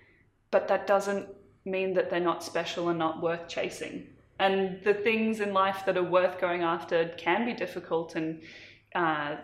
but 0.51 0.67
that 0.67 0.85
doesn't 0.85 1.29
mean 1.63 1.93
that 1.93 2.09
they're 2.09 2.19
not 2.19 2.43
special 2.43 2.89
and 2.89 2.99
not 2.99 3.21
worth 3.21 3.47
chasing. 3.47 4.07
And 4.39 4.83
the 4.83 4.93
things 4.93 5.39
in 5.39 5.53
life 5.53 5.83
that 5.85 5.95
are 5.95 6.03
worth 6.03 6.39
going 6.41 6.63
after 6.63 7.09
can 7.17 7.45
be 7.45 7.53
difficult 7.53 8.15
and 8.15 8.41
uh, 8.93 9.37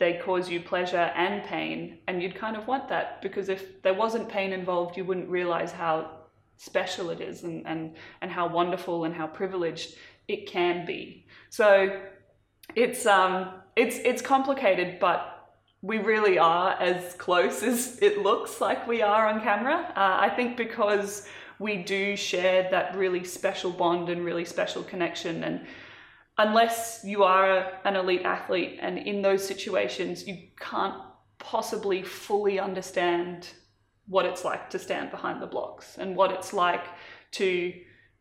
they 0.00 0.14
cause 0.14 0.48
you 0.48 0.60
pleasure 0.60 1.12
and 1.14 1.44
pain. 1.44 1.98
And 2.08 2.20
you'd 2.22 2.34
kind 2.34 2.56
of 2.56 2.66
want 2.66 2.88
that 2.88 3.22
because 3.22 3.48
if 3.48 3.82
there 3.82 3.94
wasn't 3.94 4.28
pain 4.28 4.52
involved, 4.52 4.96
you 4.96 5.04
wouldn't 5.04 5.28
realize 5.28 5.70
how 5.70 6.10
special 6.56 7.10
it 7.10 7.20
is 7.20 7.44
and, 7.44 7.66
and, 7.66 7.94
and 8.22 8.30
how 8.30 8.48
wonderful 8.48 9.04
and 9.04 9.14
how 9.14 9.26
privileged 9.26 9.94
it 10.26 10.46
can 10.46 10.86
be. 10.86 11.26
So 11.50 12.00
it's, 12.74 13.04
um, 13.04 13.50
it's, 13.76 13.98
it's 13.98 14.22
complicated, 14.22 14.98
but 14.98 15.58
we 15.82 15.98
really 15.98 16.38
are 16.38 16.72
as 16.80 17.14
close 17.14 17.62
as 17.62 17.98
it 18.00 18.22
looks 18.22 18.60
like 18.60 18.88
we 18.88 19.02
are 19.02 19.28
on 19.28 19.42
camera. 19.42 19.92
Uh, 19.96 20.16
I 20.20 20.30
think 20.34 20.56
because 20.56 21.28
we 21.58 21.76
do 21.76 22.16
share 22.16 22.68
that 22.70 22.96
really 22.96 23.22
special 23.24 23.70
bond 23.70 24.08
and 24.08 24.24
really 24.24 24.46
special 24.46 24.82
connection. 24.82 25.44
And 25.44 25.66
unless 26.40 27.02
you 27.04 27.22
are 27.22 27.70
an 27.84 27.96
elite 27.96 28.22
athlete 28.22 28.78
and 28.80 28.98
in 28.98 29.20
those 29.20 29.46
situations, 29.46 30.26
you 30.26 30.38
can't 30.58 30.94
possibly 31.38 32.02
fully 32.02 32.58
understand 32.58 33.48
what 34.06 34.24
it's 34.24 34.44
like 34.44 34.70
to 34.70 34.78
stand 34.78 35.10
behind 35.10 35.40
the 35.42 35.46
blocks 35.46 35.98
and 35.98 36.16
what 36.16 36.32
it's 36.32 36.52
like 36.52 36.86
to 37.30 37.72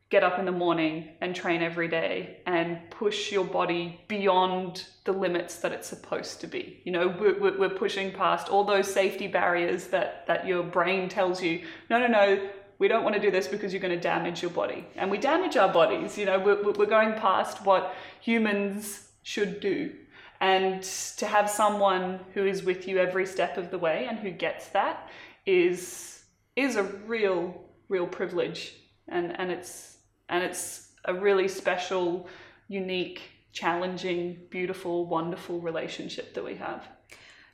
get 0.09 0.23
up 0.23 0.39
in 0.39 0.45
the 0.45 0.51
morning 0.51 1.07
and 1.21 1.35
train 1.35 1.61
every 1.61 1.87
day 1.87 2.41
and 2.45 2.79
push 2.89 3.31
your 3.31 3.45
body 3.45 4.01
beyond 4.07 4.85
the 5.05 5.11
limits 5.11 5.57
that 5.57 5.71
it's 5.71 5.87
supposed 5.87 6.41
to 6.41 6.47
be. 6.47 6.81
You 6.83 6.91
know, 6.91 7.07
we're, 7.19 7.39
we're 7.39 7.59
we're 7.59 7.69
pushing 7.69 8.11
past 8.11 8.49
all 8.49 8.63
those 8.63 8.91
safety 8.91 9.27
barriers 9.27 9.87
that, 9.87 10.25
that 10.27 10.47
your 10.47 10.63
brain 10.63 11.09
tells 11.09 11.41
you, 11.43 11.63
no, 11.89 11.99
no, 11.99 12.07
no, 12.07 12.49
we 12.79 12.87
don't 12.87 13.03
want 13.03 13.15
to 13.15 13.21
do 13.21 13.29
this 13.29 13.47
because 13.47 13.73
you're 13.73 13.81
going 13.81 13.95
to 13.95 14.01
damage 14.01 14.41
your 14.41 14.51
body. 14.51 14.87
And 14.95 15.11
we 15.11 15.17
damage 15.17 15.57
our 15.57 15.71
bodies. 15.71 16.17
You 16.17 16.25
know, 16.25 16.39
we're, 16.39 16.63
we're 16.63 16.85
going 16.85 17.13
past 17.13 17.65
what 17.65 17.93
humans 18.21 19.09
should 19.21 19.59
do. 19.59 19.93
And 20.41 20.81
to 21.17 21.25
have 21.27 21.49
someone 21.49 22.21
who 22.33 22.45
is 22.45 22.63
with 22.63 22.87
you 22.87 22.97
every 22.97 23.25
step 23.25 23.57
of 23.57 23.69
the 23.69 23.77
way 23.77 24.07
and 24.09 24.17
who 24.17 24.31
gets 24.31 24.69
that 24.69 25.09
is 25.45 26.23
is 26.55 26.75
a 26.75 26.83
real 26.83 27.61
real 27.89 28.07
privilege 28.07 28.75
and 29.07 29.37
and 29.39 29.51
it's 29.51 29.97
and 30.29 30.43
it's 30.43 30.91
a 31.05 31.13
really 31.13 31.47
special 31.47 32.27
unique 32.67 33.21
challenging 33.51 34.37
beautiful 34.49 35.05
wonderful 35.07 35.59
relationship 35.59 36.33
that 36.33 36.43
we 36.43 36.55
have 36.55 36.87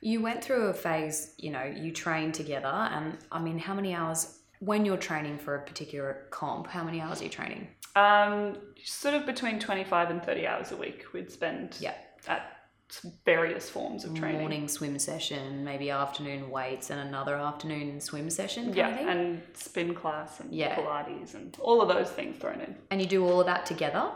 You 0.00 0.20
went 0.22 0.44
through 0.44 0.66
a 0.66 0.74
phase, 0.74 1.34
you 1.38 1.50
know, 1.50 1.64
you 1.64 1.90
trained 1.92 2.34
together, 2.34 2.68
and 2.68 3.18
I 3.32 3.40
mean, 3.40 3.58
how 3.58 3.74
many 3.74 3.94
hours 3.94 4.38
when 4.60 4.84
you're 4.84 4.96
training 4.96 5.38
for 5.38 5.54
a 5.56 5.60
particular 5.62 6.26
comp, 6.30 6.66
how 6.66 6.82
many 6.82 7.00
hours 7.00 7.20
are 7.20 7.24
you 7.24 7.30
training? 7.30 7.68
Um, 7.94 8.58
sort 8.84 9.14
of 9.14 9.24
between 9.26 9.58
25 9.58 10.10
and 10.10 10.22
30 10.22 10.46
hours 10.46 10.72
a 10.72 10.76
week 10.76 11.06
we'd 11.12 11.30
spend 11.30 11.76
Yeah. 11.80 11.94
at 12.28 12.52
various 13.24 13.68
forms 13.68 14.04
of 14.04 14.14
training. 14.14 14.40
Morning 14.40 14.68
swim 14.68 14.98
session, 14.98 15.64
maybe 15.64 15.90
afternoon 15.90 16.50
weights, 16.50 16.90
and 16.90 17.00
another 17.00 17.34
afternoon 17.34 18.00
swim 18.00 18.30
session. 18.30 18.72
Yeah, 18.74 18.88
and 18.88 19.42
spin 19.54 19.92
class 19.94 20.38
and 20.40 20.52
Yeah. 20.54 20.76
Pilates 20.76 21.34
and 21.34 21.56
all 21.60 21.82
of 21.82 21.88
those 21.88 22.10
things 22.10 22.36
thrown 22.40 22.60
in. 22.60 22.76
and 22.90 23.00
you 23.00 23.06
do 23.08 23.26
all 23.26 23.40
of 23.40 23.46
that 23.46 23.66
together. 23.66 24.10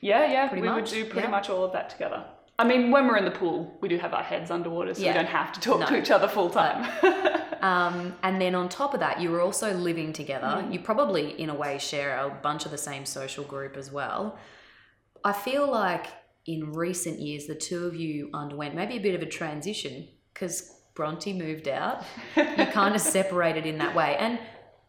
Yeah, 0.00 0.24
yeah, 0.30 0.48
Pretty 0.48 0.62
we 0.62 0.68
much, 0.68 0.76
would 0.76 0.90
do 0.90 1.04
pretty 1.04 1.26
yeah. 1.26 1.30
much 1.30 1.50
all 1.50 1.64
of 1.64 1.72
that 1.72 1.90
together. 1.90 2.24
I 2.58 2.64
mean, 2.64 2.90
when 2.92 3.08
we're 3.08 3.16
in 3.16 3.24
the 3.24 3.30
pool, 3.32 3.76
we 3.80 3.88
do 3.88 3.98
have 3.98 4.14
our 4.14 4.22
heads 4.22 4.50
underwater, 4.50 4.94
so 4.94 5.02
Yeah. 5.02 5.08
we 5.10 5.14
don't 5.14 5.26
have 5.26 5.52
to 5.54 5.60
talk 5.60 5.80
No. 5.80 5.86
to 5.86 5.98
each 5.98 6.10
other 6.12 6.28
full 6.28 6.50
time. 6.50 6.84
Um, 7.60 8.14
and 8.22 8.40
then 8.40 8.54
on 8.54 8.68
top 8.68 8.94
of 8.94 9.00
that, 9.00 9.20
you 9.20 9.30
were 9.30 9.40
also 9.40 9.74
living 9.74 10.12
together. 10.12 10.46
Mm. 10.46 10.72
You 10.72 10.80
probably, 10.80 11.40
in 11.40 11.50
a 11.50 11.54
way, 11.54 11.78
share 11.78 12.18
a 12.18 12.30
bunch 12.30 12.64
of 12.64 12.70
the 12.70 12.78
same 12.78 13.04
social 13.04 13.44
group 13.44 13.76
as 13.76 13.90
well. 13.90 14.38
I 15.24 15.32
feel 15.32 15.70
like 15.70 16.06
in 16.46 16.72
recent 16.72 17.20
years, 17.20 17.46
the 17.46 17.54
two 17.54 17.86
of 17.86 17.94
you 17.94 18.30
underwent 18.34 18.74
maybe 18.74 18.96
a 18.96 19.00
bit 19.00 19.14
of 19.14 19.22
a 19.22 19.26
transition 19.26 20.08
because 20.32 20.74
Bronte 20.94 21.32
moved 21.32 21.68
out. 21.68 22.04
You 22.36 22.66
kind 22.72 22.94
of 22.94 23.00
separated 23.00 23.66
in 23.66 23.78
that 23.78 23.94
way. 23.94 24.16
And 24.18 24.38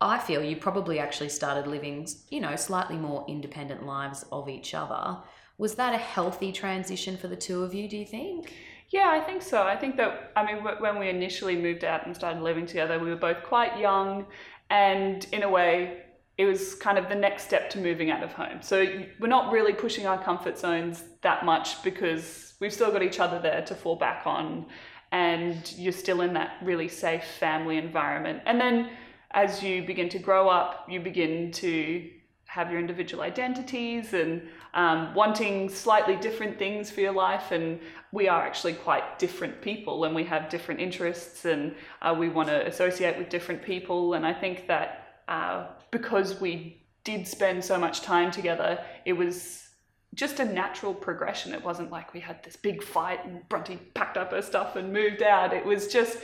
I 0.02 0.18
feel 0.18 0.44
you 0.44 0.58
probably 0.58 1.00
actually 1.00 1.30
started 1.30 1.68
living, 1.68 2.08
you 2.30 2.42
know, 2.42 2.56
slightly 2.56 2.98
more 2.98 3.26
independent 3.28 3.86
lives 3.86 4.26
of 4.32 4.50
each 4.50 4.74
other. 4.74 5.18
Was 5.58 5.76
that 5.76 5.94
a 5.94 5.98
healthy 5.98 6.52
transition 6.52 7.18
for 7.18 7.28
the 7.28 7.36
two 7.36 7.64
of 7.64 7.74
you, 7.74 7.88
do 7.88 7.98
you 7.98 8.06
think? 8.06 8.52
Yeah, 8.96 9.10
I 9.10 9.20
think 9.20 9.42
so. 9.42 9.62
I 9.62 9.76
think 9.76 9.98
that, 9.98 10.32
I 10.38 10.46
mean, 10.46 10.64
when 10.64 10.98
we 10.98 11.10
initially 11.10 11.58
moved 11.58 11.84
out 11.84 12.06
and 12.06 12.16
started 12.16 12.42
living 12.42 12.66
together, 12.66 12.98
we 12.98 13.10
were 13.10 13.18
both 13.18 13.44
quite 13.44 13.78
young, 13.78 14.26
and 14.70 15.28
in 15.34 15.44
a 15.44 15.50
way, 15.50 16.04
it 16.38 16.46
was 16.46 16.76
kind 16.76 16.98
of 16.98 17.10
the 17.10 17.16
next 17.16 17.44
step 17.44 17.70
to 17.72 17.78
moving 17.78 18.10
out 18.10 18.24
of 18.24 18.32
home. 18.32 18.62
So 18.62 18.78
we're 19.20 19.28
not 19.28 19.52
really 19.52 19.74
pushing 19.74 20.08
our 20.08 20.18
comfort 20.24 20.58
zones 20.58 21.04
that 21.24 21.44
much 21.44 21.84
because 21.84 22.54
we've 22.62 22.72
still 22.72 22.90
got 22.90 23.04
each 23.04 23.20
other 23.20 23.38
there 23.38 23.64
to 23.64 23.76
fall 23.76 23.98
back 23.98 24.26
on, 24.26 24.66
and 25.12 25.74
you're 25.78 25.92
still 25.92 26.22
in 26.22 26.32
that 26.36 26.54
really 26.64 26.88
safe 26.88 27.26
family 27.38 27.78
environment. 27.78 28.44
And 28.46 28.62
then 28.62 28.92
as 29.32 29.62
you 29.62 29.84
begin 29.86 30.08
to 30.08 30.20
grow 30.20 30.48
up, 30.48 30.86
you 30.88 31.02
begin 31.02 31.52
to 31.52 32.10
have 32.56 32.72
your 32.72 32.80
individual 32.80 33.22
identities 33.22 34.14
and 34.14 34.42
um, 34.76 35.14
wanting 35.14 35.68
slightly 35.68 36.16
different 36.16 36.58
things 36.58 36.90
for 36.90 37.02
your 37.02 37.12
life. 37.12 37.52
And 37.52 37.82
we 38.14 38.30
are 38.30 38.42
actually 38.42 38.76
quite 38.76 39.20
different 39.20 39.62
people 39.62 40.06
and 40.06 40.16
we 40.16 40.24
have 40.24 40.48
different 40.48 40.80
interests 40.80 41.44
and 41.44 41.76
uh, 42.02 42.16
we 42.18 42.30
want 42.30 42.48
to 42.48 42.66
associate 42.66 43.18
with 43.18 43.28
different 43.28 43.62
people. 43.62 44.14
And 44.14 44.26
I 44.26 44.34
think 44.34 44.68
that 44.68 44.88
uh, 45.28 45.66
because 45.92 46.40
we 46.40 46.82
did 47.04 47.28
spend 47.28 47.62
so 47.62 47.78
much 47.78 48.00
time 48.00 48.32
together, 48.32 48.80
it 49.04 49.14
was 49.14 49.68
just 50.14 50.40
a 50.40 50.46
natural 50.46 50.94
progression. 50.94 51.54
It 51.54 51.62
wasn't 51.62 51.92
like 51.92 52.14
we 52.14 52.22
had 52.22 52.42
this 52.42 52.56
big 52.56 52.82
fight 52.82 53.20
and 53.26 53.48
Bronte 53.50 53.76
packed 53.94 54.16
up 54.16 54.32
her 54.32 54.42
stuff 54.42 54.78
and 54.78 54.94
moved 54.94 55.22
out. 55.22 55.54
It 55.54 55.66
was 55.66 55.90
just, 55.90 56.20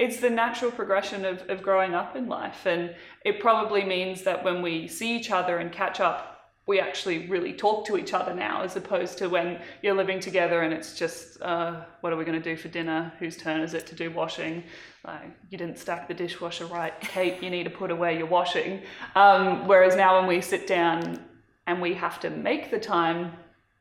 it's 0.00 0.18
the 0.18 0.30
natural 0.30 0.70
progression 0.70 1.26
of, 1.26 1.42
of 1.50 1.62
growing 1.62 1.94
up 1.94 2.16
in 2.16 2.26
life. 2.26 2.64
And 2.64 2.94
it 3.22 3.38
probably 3.38 3.84
means 3.84 4.22
that 4.22 4.42
when 4.42 4.62
we 4.62 4.88
see 4.88 5.14
each 5.14 5.30
other 5.30 5.58
and 5.58 5.70
catch 5.70 6.00
up, 6.00 6.38
we 6.66 6.80
actually 6.80 7.28
really 7.28 7.52
talk 7.52 7.86
to 7.86 7.98
each 7.98 8.14
other 8.14 8.32
now, 8.32 8.62
as 8.62 8.76
opposed 8.76 9.18
to 9.18 9.28
when 9.28 9.60
you're 9.82 9.94
living 9.94 10.18
together 10.18 10.62
and 10.62 10.72
it's 10.72 10.94
just, 10.94 11.42
uh, 11.42 11.82
what 12.00 12.14
are 12.14 12.16
we 12.16 12.24
going 12.24 12.40
to 12.40 12.50
do 12.50 12.56
for 12.56 12.68
dinner? 12.68 13.12
Whose 13.18 13.36
turn 13.36 13.60
is 13.60 13.74
it 13.74 13.86
to 13.88 13.94
do 13.94 14.10
washing? 14.10 14.64
Like, 15.04 15.36
you 15.50 15.58
didn't 15.58 15.78
stack 15.78 16.08
the 16.08 16.14
dishwasher 16.14 16.64
right, 16.66 16.98
Kate. 17.00 17.42
You 17.42 17.50
need 17.50 17.64
to 17.64 17.70
put 17.70 17.90
away 17.90 18.16
your 18.16 18.26
washing. 18.26 18.82
Um, 19.14 19.66
whereas 19.66 19.96
now, 19.96 20.18
when 20.18 20.26
we 20.26 20.40
sit 20.40 20.66
down 20.66 21.22
and 21.66 21.82
we 21.82 21.92
have 21.92 22.20
to 22.20 22.30
make 22.30 22.70
the 22.70 22.80
time 22.80 23.32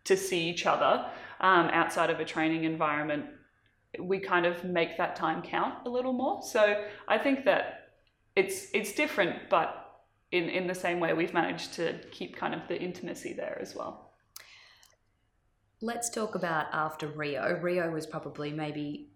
to 0.04 0.18
see 0.18 0.50
each 0.50 0.66
other 0.66 1.06
um, 1.40 1.68
outside 1.68 2.10
of 2.10 2.20
a 2.20 2.26
training 2.26 2.66
environment, 2.66 3.26
we 3.98 4.20
kind 4.20 4.46
of 4.46 4.64
make 4.64 4.98
that 4.98 5.16
time 5.16 5.42
count 5.42 5.86
a 5.86 5.90
little 5.90 6.14
more. 6.14 6.42
So 6.44 6.86
I 7.08 7.18
think 7.18 7.46
that 7.46 7.92
it's 8.36 8.68
it's 8.74 8.94
different, 8.94 9.50
but 9.50 9.90
in, 10.32 10.48
in 10.50 10.68
the 10.68 10.76
same 10.76 11.00
way, 11.00 11.14
we've 11.14 11.34
managed 11.34 11.74
to 11.74 12.00
keep 12.12 12.36
kind 12.36 12.54
of 12.54 12.62
the 12.68 12.80
intimacy 12.80 13.34
there 13.34 13.58
as 13.60 13.76
well. 13.76 14.14
Let's 15.82 16.10
talk 16.10 16.36
about 16.36 16.68
after 16.74 17.08
Rio. 17.08 17.60
Rio 17.62 17.90
was 17.90 18.06
probably 18.06 18.52
maybe, 18.52 19.14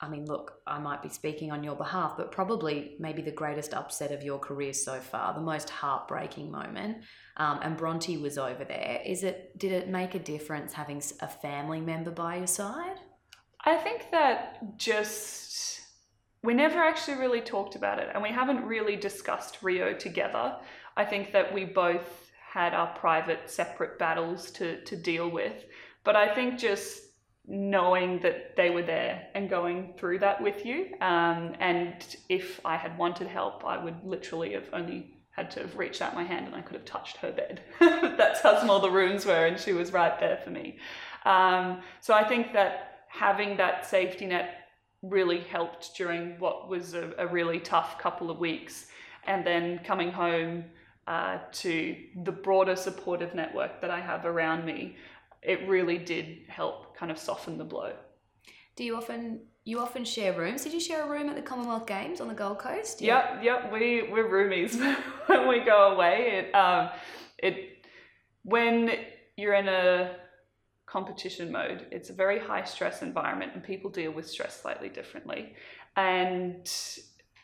I 0.00 0.08
mean, 0.08 0.26
look, 0.26 0.60
I 0.66 0.78
might 0.78 1.02
be 1.02 1.08
speaking 1.08 1.50
on 1.50 1.64
your 1.64 1.74
behalf, 1.74 2.16
but 2.16 2.30
probably 2.30 2.96
maybe 3.00 3.22
the 3.22 3.32
greatest 3.32 3.72
upset 3.72 4.12
of 4.12 4.22
your 4.22 4.38
career 4.38 4.74
so 4.74 5.00
far, 5.00 5.34
the 5.34 5.40
most 5.40 5.70
heartbreaking 5.70 6.50
moment. 6.50 6.98
Um, 7.38 7.60
and 7.62 7.76
Bronte 7.76 8.18
was 8.18 8.38
over 8.38 8.64
there. 8.64 9.00
Is 9.04 9.24
it? 9.24 9.58
Did 9.58 9.72
it 9.72 9.88
make 9.88 10.14
a 10.14 10.18
difference 10.18 10.74
having 10.74 11.02
a 11.20 11.28
family 11.28 11.80
member 11.80 12.10
by 12.10 12.36
your 12.36 12.46
side? 12.46 13.00
I 13.66 13.76
think 13.76 14.12
that 14.12 14.78
just 14.78 15.80
we 16.42 16.54
never 16.54 16.78
actually 16.78 17.16
really 17.18 17.40
talked 17.40 17.74
about 17.74 17.98
it 17.98 18.08
and 18.14 18.22
we 18.22 18.30
haven't 18.30 18.64
really 18.64 18.94
discussed 18.94 19.58
Rio 19.60 19.92
together. 19.92 20.56
I 20.96 21.04
think 21.04 21.32
that 21.32 21.52
we 21.52 21.64
both 21.64 22.30
had 22.48 22.72
our 22.72 22.96
private 22.96 23.50
separate 23.50 23.98
battles 23.98 24.52
to 24.52 24.80
to 24.84 24.96
deal 24.96 25.28
with. 25.28 25.64
But 26.04 26.14
I 26.14 26.32
think 26.32 26.58
just 26.58 27.02
knowing 27.48 28.20
that 28.20 28.54
they 28.56 28.70
were 28.70 28.82
there 28.82 29.26
and 29.34 29.50
going 29.50 29.94
through 29.98 30.20
that 30.20 30.40
with 30.40 30.64
you 30.64 30.94
um, 31.00 31.54
and 31.60 31.94
if 32.28 32.60
I 32.64 32.76
had 32.76 32.98
wanted 32.98 33.28
help 33.28 33.64
I 33.64 33.82
would 33.82 34.04
literally 34.04 34.52
have 34.54 34.68
only 34.72 35.16
had 35.30 35.50
to 35.52 35.60
have 35.60 35.76
reached 35.76 36.02
out 36.02 36.14
my 36.14 36.24
hand 36.24 36.46
and 36.46 36.54
I 36.56 36.60
could 36.60 36.74
have 36.74 36.84
touched 36.84 37.18
her 37.18 37.30
bed. 37.30 37.60
That's 37.80 38.40
how 38.40 38.60
small 38.62 38.80
the 38.80 38.90
rooms 38.90 39.26
were 39.26 39.46
and 39.46 39.60
she 39.60 39.72
was 39.72 39.92
right 39.92 40.18
there 40.18 40.38
for 40.42 40.50
me. 40.50 40.78
Um, 41.24 41.82
so 42.00 42.14
I 42.14 42.24
think 42.24 42.52
that 42.54 42.95
having 43.16 43.56
that 43.56 43.86
safety 43.86 44.26
net 44.26 44.68
really 45.02 45.40
helped 45.40 45.96
during 45.96 46.38
what 46.38 46.68
was 46.68 46.94
a, 46.94 47.12
a 47.18 47.26
really 47.26 47.60
tough 47.60 47.98
couple 47.98 48.30
of 48.30 48.38
weeks. 48.38 48.86
And 49.26 49.46
then 49.46 49.80
coming 49.84 50.10
home 50.12 50.64
uh, 51.06 51.38
to 51.52 51.96
the 52.24 52.32
broader 52.32 52.76
supportive 52.76 53.34
network 53.34 53.80
that 53.80 53.90
I 53.90 54.00
have 54.00 54.24
around 54.24 54.64
me, 54.64 54.96
it 55.42 55.66
really 55.68 55.98
did 55.98 56.40
help 56.48 56.96
kind 56.96 57.10
of 57.10 57.18
soften 57.18 57.58
the 57.58 57.64
blow. 57.64 57.92
Do 58.76 58.84
you 58.84 58.96
often 58.96 59.40
you 59.64 59.80
often 59.80 60.04
share 60.04 60.32
rooms? 60.32 60.62
Did 60.62 60.72
you 60.72 60.80
share 60.80 61.04
a 61.06 61.08
room 61.08 61.28
at 61.28 61.36
the 61.36 61.42
Commonwealth 61.42 61.86
Games 61.86 62.20
on 62.20 62.28
the 62.28 62.34
Gold 62.34 62.58
Coast? 62.58 63.00
Yep, 63.00 63.42
yep. 63.42 63.72
We 63.72 64.08
we're 64.10 64.28
roomies 64.28 64.78
when 65.26 65.48
we 65.48 65.60
go 65.60 65.92
away. 65.92 66.44
It 66.44 66.54
um, 66.54 66.90
it 67.38 67.86
when 68.42 68.90
you're 69.36 69.54
in 69.54 69.68
a 69.68 70.16
competition 70.96 71.52
mode, 71.52 71.86
it's 71.90 72.08
a 72.08 72.12
very 72.14 72.38
high 72.38 72.64
stress 72.64 73.02
environment, 73.02 73.52
and 73.52 73.62
people 73.62 73.90
deal 73.90 74.10
with 74.10 74.26
stress 74.26 74.62
slightly 74.62 74.88
differently. 74.88 75.52
And 75.94 76.66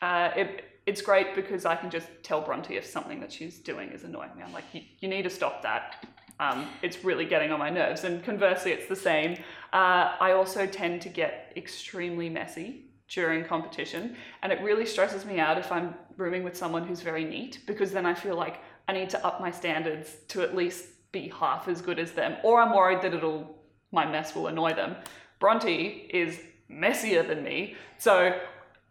uh, 0.01 0.31
it 0.35 0.49
it's 0.87 1.01
great 1.03 1.35
because 1.35 1.63
I 1.73 1.75
can 1.75 1.89
just 1.91 2.07
tell 2.23 2.41
Bronte 2.41 2.75
if 2.75 2.85
something 2.85 3.19
that 3.21 3.31
she's 3.31 3.59
doing 3.59 3.89
is 3.91 4.03
annoying 4.03 4.31
me. 4.35 4.41
I'm 4.43 4.51
like, 4.51 4.65
you, 4.73 5.07
need 5.07 5.21
to 5.21 5.29
stop 5.29 5.61
that. 5.61 6.05
Um, 6.39 6.67
it's 6.81 7.05
really 7.05 7.25
getting 7.25 7.51
on 7.53 7.59
my 7.59 7.69
nerves. 7.69 8.03
And 8.03 8.23
conversely, 8.23 8.71
it's 8.71 8.89
the 8.89 9.01
same. 9.11 9.31
Uh, 9.71 10.05
I 10.27 10.31
also 10.31 10.65
tend 10.65 11.03
to 11.03 11.09
get 11.09 11.53
extremely 11.55 12.29
messy 12.29 12.85
during 13.07 13.45
competition, 13.45 14.15
and 14.41 14.51
it 14.51 14.59
really 14.61 14.87
stresses 14.87 15.23
me 15.25 15.39
out 15.39 15.59
if 15.59 15.71
I'm 15.71 15.93
rooming 16.17 16.43
with 16.43 16.57
someone 16.57 16.83
who's 16.87 17.01
very 17.01 17.23
neat 17.23 17.59
because 17.67 17.91
then 17.91 18.05
I 18.07 18.15
feel 18.15 18.35
like 18.35 18.55
I 18.87 18.93
need 18.93 19.09
to 19.11 19.25
up 19.27 19.39
my 19.39 19.51
standards 19.51 20.07
to 20.29 20.41
at 20.41 20.55
least 20.55 20.92
be 21.13 21.31
half 21.39 21.69
as 21.69 21.81
good 21.81 21.99
as 21.99 22.11
them, 22.11 22.35
or 22.43 22.59
I'm 22.59 22.75
worried 22.75 23.01
that 23.03 23.13
it'll 23.13 23.55
my 23.93 24.05
mess 24.05 24.35
will 24.35 24.47
annoy 24.47 24.73
them. 24.73 24.97
Bronte 25.39 26.09
is 26.09 26.41
messier 26.67 27.23
than 27.23 27.43
me, 27.43 27.75
so 27.97 28.37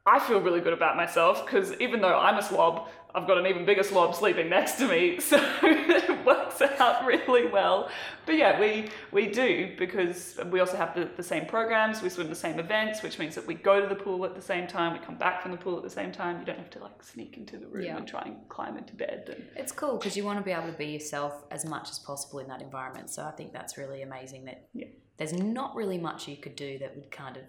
I 0.05 0.19
feel 0.19 0.41
really 0.41 0.61
good 0.61 0.73
about 0.73 0.97
myself 0.97 1.45
because 1.47 1.73
even 1.81 2.01
though 2.01 2.19
I'm 2.19 2.37
a 2.37 2.43
slob, 2.43 2.89
I've 3.15 3.27
got 3.29 3.39
an 3.39 3.47
even 3.47 3.65
bigger 3.65 3.85
slob 3.85 4.17
sleeping 4.17 4.49
next 4.49 4.73
to 4.79 4.89
me, 4.89 5.21
so 5.31 5.37
it 5.63 6.27
works 6.27 6.61
out 6.61 7.07
really 7.07 7.47
well. 7.47 7.89
But 8.27 8.37
yeah, 8.37 8.59
we 8.59 8.89
we 9.13 9.29
do 9.29 9.75
because 9.79 10.41
we 10.51 10.59
also 10.59 10.77
have 10.77 10.95
the, 10.97 11.09
the 11.17 11.23
same 11.23 11.47
programs, 11.47 12.03
we 12.03 12.09
swim 12.09 12.29
the 12.29 12.35
same 12.35 12.59
events, 12.59 13.01
which 13.03 13.21
means 13.21 13.37
that 13.37 13.47
we 13.47 13.55
go 13.55 13.81
to 13.81 13.87
the 13.87 13.95
pool 13.95 14.25
at 14.25 14.35
the 14.35 14.43
same 14.43 14.67
time, 14.67 14.93
we 14.93 14.99
come 14.99 15.15
back 15.17 15.41
from 15.41 15.53
the 15.53 15.57
pool 15.59 15.77
at 15.77 15.85
the 15.85 15.91
same 15.91 16.11
time. 16.11 16.41
You 16.41 16.47
don't 16.47 16.59
have 16.59 16.71
to 16.71 16.81
like 16.81 17.01
sneak 17.03 17.37
into 17.37 17.57
the 17.59 17.69
room 17.69 17.85
Yeah. 17.85 17.97
and 17.99 18.09
try 18.09 18.23
and 18.23 18.49
climb 18.49 18.77
into 18.77 18.95
bed. 18.95 19.31
And 19.33 19.45
It's 19.57 19.71
cool 19.73 19.99
because 19.99 20.17
you 20.17 20.25
want 20.25 20.41
to 20.41 20.45
be 20.45 20.51
able 20.51 20.67
to 20.73 20.77
be 20.77 20.87
yourself 20.87 21.45
as 21.53 21.65
much 21.65 21.91
as 21.91 22.01
possible 22.01 22.41
in 22.41 22.49
that 22.49 22.61
environment. 22.61 23.09
So 23.11 23.23
I 23.23 23.31
think 23.31 23.53
that's 23.53 23.79
really 23.79 24.03
amazing 24.03 24.47
that 24.47 24.67
Yeah. 24.73 24.87
there's 25.19 25.33
not 25.33 25.77
really 25.77 25.99
much 25.99 26.27
you 26.27 26.37
could 26.39 26.57
do 26.57 26.79
that 26.79 26.97
would 26.97 27.11
kind 27.13 27.37
of 27.37 27.45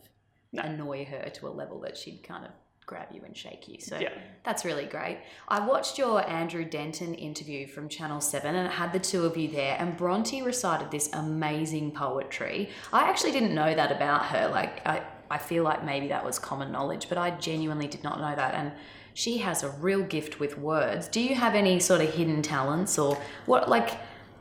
No. 0.53 0.63
annoy 0.63 1.05
her 1.05 1.29
to 1.29 1.47
a 1.47 1.49
level 1.49 1.79
that 1.81 1.97
she'd 1.97 2.23
kind 2.23 2.45
of 2.45 2.51
grab 2.85 3.07
you 3.11 3.21
and 3.25 3.35
shake 3.35 3.67
you. 3.67 3.79
So 3.79 3.97
Yeah. 3.97 4.09
that's 4.43 4.63
really 4.65 4.85
great. 4.85 5.19
I 5.47 5.65
watched 5.65 5.97
your 5.97 6.27
Andrew 6.29 6.63
Denton 6.65 7.13
interview 7.15 7.65
from 7.65 7.89
Channel 7.89 8.21
7 8.21 8.55
and 8.55 8.67
it 8.67 8.71
had 8.73 8.91
the 8.93 8.99
two 8.99 9.25
of 9.25 9.35
you 9.37 9.47
there 9.47 9.75
and 9.79 9.97
Bronte 9.97 10.41
recited 10.41 10.91
this 10.91 11.11
amazing 11.13 11.91
poetry. 11.91 12.69
I 12.91 13.09
actually 13.09 13.31
didn't 13.31 13.55
know 13.55 13.73
that 13.73 13.91
about 13.91 14.25
her. 14.27 14.47
Like 14.49 14.85
I 14.85 15.01
I 15.31 15.37
feel 15.39 15.63
like 15.63 15.83
maybe 15.83 16.09
that 16.09 16.23
was 16.23 16.37
common 16.37 16.71
knowledge, 16.71 17.09
but 17.09 17.17
I 17.17 17.31
genuinely 17.31 17.87
did 17.87 18.03
not 18.03 18.19
know 18.19 18.35
that 18.35 18.53
and 18.53 18.71
she 19.15 19.39
has 19.39 19.63
a 19.63 19.69
real 19.69 20.03
gift 20.03 20.39
with 20.39 20.57
words. 20.57 21.07
Do 21.07 21.21
you 21.21 21.33
have 21.35 21.55
any 21.55 21.79
sort 21.79 22.01
of 22.01 22.13
hidden 22.13 22.41
talents 22.41 22.99
or 22.99 23.17
what, 23.45 23.69
like, 23.69 23.91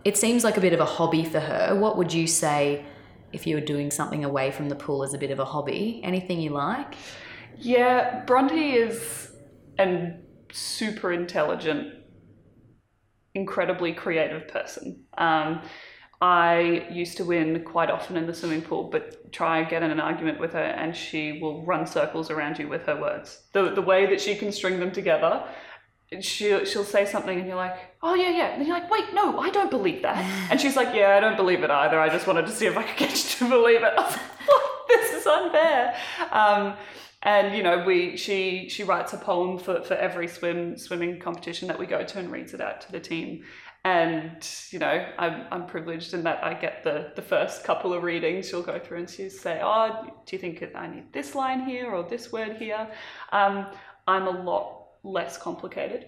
it 0.04 0.16
seems 0.18 0.44
like 0.44 0.56
a 0.56 0.60
bit 0.60 0.72
of 0.72 0.80
a 0.80 0.84
hobby 0.84 1.24
for 1.24 1.40
her. 1.40 1.74
What 1.78 1.96
would 1.96 2.12
you 2.12 2.26
say 2.26 2.84
if 3.32 3.46
you 3.46 3.54
were 3.56 3.60
doing 3.60 3.90
something 3.90 4.24
away 4.24 4.50
from 4.50 4.68
the 4.68 4.74
pool 4.74 5.02
as 5.02 5.14
a 5.14 5.18
bit 5.18 5.30
of 5.30 5.38
a 5.38 5.44
hobby? 5.44 6.00
Anything 6.04 6.40
you 6.40 6.50
like? 6.50 6.94
Yeah, 7.58 8.24
Bronte 8.24 8.72
is 8.72 9.32
a 9.78 10.14
super 10.52 11.12
intelligent, 11.12 11.94
incredibly 13.34 13.92
creative 13.92 14.48
person. 14.48 15.04
Um, 15.18 15.62
I 16.20 16.86
used 16.88 17.16
to 17.16 17.24
win 17.24 17.64
quite 17.64 17.90
often 17.90 18.16
in 18.16 18.26
the 18.26 18.34
swimming 18.34 18.62
pool, 18.62 18.84
but 18.84 19.32
try 19.32 19.58
and 19.58 19.68
get 19.68 19.82
in 19.82 19.90
an 19.90 19.98
argument 19.98 20.38
with 20.38 20.52
her, 20.52 20.60
and 20.60 20.94
she 20.94 21.40
will 21.40 21.64
run 21.66 21.84
circles 21.84 22.30
around 22.30 22.60
you 22.60 22.68
with 22.68 22.82
her 22.86 23.00
words. 23.00 23.42
The 23.52 23.70
the 23.74 23.82
way 23.82 24.06
that 24.06 24.20
she 24.20 24.36
can 24.36 24.52
string 24.52 24.78
them 24.78 24.92
together, 24.92 25.44
she'll 26.20 26.64
she'll 26.64 26.84
say 26.84 27.06
something, 27.06 27.38
and 27.38 27.46
you're 27.46 27.56
like, 27.56 27.76
oh 28.02 28.14
yeah, 28.14 28.30
yeah, 28.30 28.48
and 28.48 28.66
you're 28.66 28.76
like, 28.76 28.90
wait, 28.90 29.14
no, 29.14 29.38
I 29.38 29.50
don't 29.50 29.70
believe 29.70 30.02
that, 30.02 30.16
and 30.50 30.60
she's 30.60 30.76
like, 30.76 30.94
yeah, 30.94 31.16
I 31.16 31.20
don't 31.20 31.36
believe 31.36 31.62
it 31.62 31.70
either. 31.70 32.00
I 32.00 32.08
just 32.08 32.26
wanted 32.26 32.46
to 32.46 32.52
see 32.52 32.66
if 32.66 32.76
I 32.76 32.82
could 32.82 32.98
get 32.98 33.10
you 33.10 33.46
to 33.46 33.48
believe 33.48 33.82
it. 33.82 33.94
I 33.98 34.02
was 34.02 34.16
like, 34.16 34.88
this 34.88 35.12
is 35.12 35.26
unfair. 35.26 35.96
Um, 36.30 36.76
and 37.22 37.56
you 37.56 37.62
know 37.62 37.84
we 37.84 38.16
she 38.16 38.68
she 38.68 38.82
writes 38.82 39.12
a 39.12 39.16
poem 39.16 39.58
for, 39.58 39.82
for 39.82 39.94
every 39.94 40.26
swim 40.26 40.76
swimming 40.76 41.18
competition 41.20 41.68
that 41.68 41.78
we 41.78 41.86
go 41.86 42.04
to 42.04 42.18
and 42.18 42.32
reads 42.32 42.52
it 42.52 42.60
out 42.60 42.80
to 42.80 42.92
the 42.92 43.00
team 43.00 43.44
and 43.84 44.48
you 44.70 44.78
know 44.78 45.06
I'm, 45.18 45.46
I'm 45.50 45.66
privileged 45.66 46.14
in 46.14 46.24
that 46.24 46.42
I 46.44 46.54
get 46.54 46.84
the 46.84 47.12
the 47.14 47.22
first 47.22 47.64
couple 47.64 47.92
of 47.92 48.02
readings 48.02 48.48
she'll 48.48 48.62
go 48.62 48.78
through 48.78 48.98
and 48.98 49.10
she'll 49.10 49.30
say 49.30 49.60
oh 49.62 50.22
do 50.26 50.36
you 50.36 50.40
think 50.40 50.64
I 50.74 50.86
need 50.86 51.12
this 51.12 51.34
line 51.34 51.64
here 51.64 51.90
or 51.90 52.02
this 52.02 52.32
word 52.32 52.56
here 52.56 52.88
um, 53.32 53.66
I'm 54.06 54.26
a 54.26 54.42
lot 54.42 54.81
less 55.02 55.36
complicated. 55.36 56.06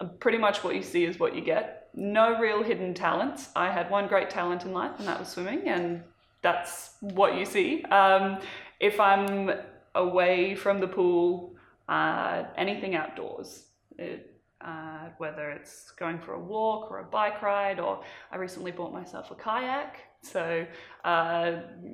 Uh, 0.00 0.06
pretty 0.20 0.38
much 0.38 0.64
what 0.64 0.74
you 0.74 0.82
see 0.82 1.04
is 1.04 1.18
what 1.18 1.34
you 1.34 1.42
get. 1.42 1.88
No 1.94 2.38
real 2.38 2.62
hidden 2.62 2.94
talents. 2.94 3.50
I 3.54 3.70
had 3.70 3.90
one 3.90 4.08
great 4.08 4.30
talent 4.30 4.64
in 4.64 4.72
life 4.72 4.92
and 4.98 5.06
that 5.06 5.18
was 5.18 5.28
swimming 5.28 5.68
and 5.68 6.02
that's 6.40 6.94
what 7.00 7.36
you 7.36 7.44
see. 7.44 7.82
Um, 7.84 8.38
if 8.80 8.98
I'm 8.98 9.50
away 9.94 10.54
from 10.54 10.80
the 10.80 10.88
pool 10.88 11.54
uh, 11.88 12.44
anything 12.56 12.94
outdoors 12.94 13.66
it, 13.98 14.32
uh, 14.60 15.08
whether 15.18 15.50
it's 15.50 15.90
going 15.92 16.18
for 16.18 16.34
a 16.34 16.40
walk 16.40 16.90
or 16.90 17.00
a 17.00 17.04
bike 17.04 17.42
ride, 17.42 17.80
or 17.80 18.02
I 18.30 18.36
recently 18.36 18.70
bought 18.70 18.92
myself 18.92 19.30
a 19.30 19.34
kayak. 19.34 19.96
So, 20.22 20.64
uh, 21.04 21.52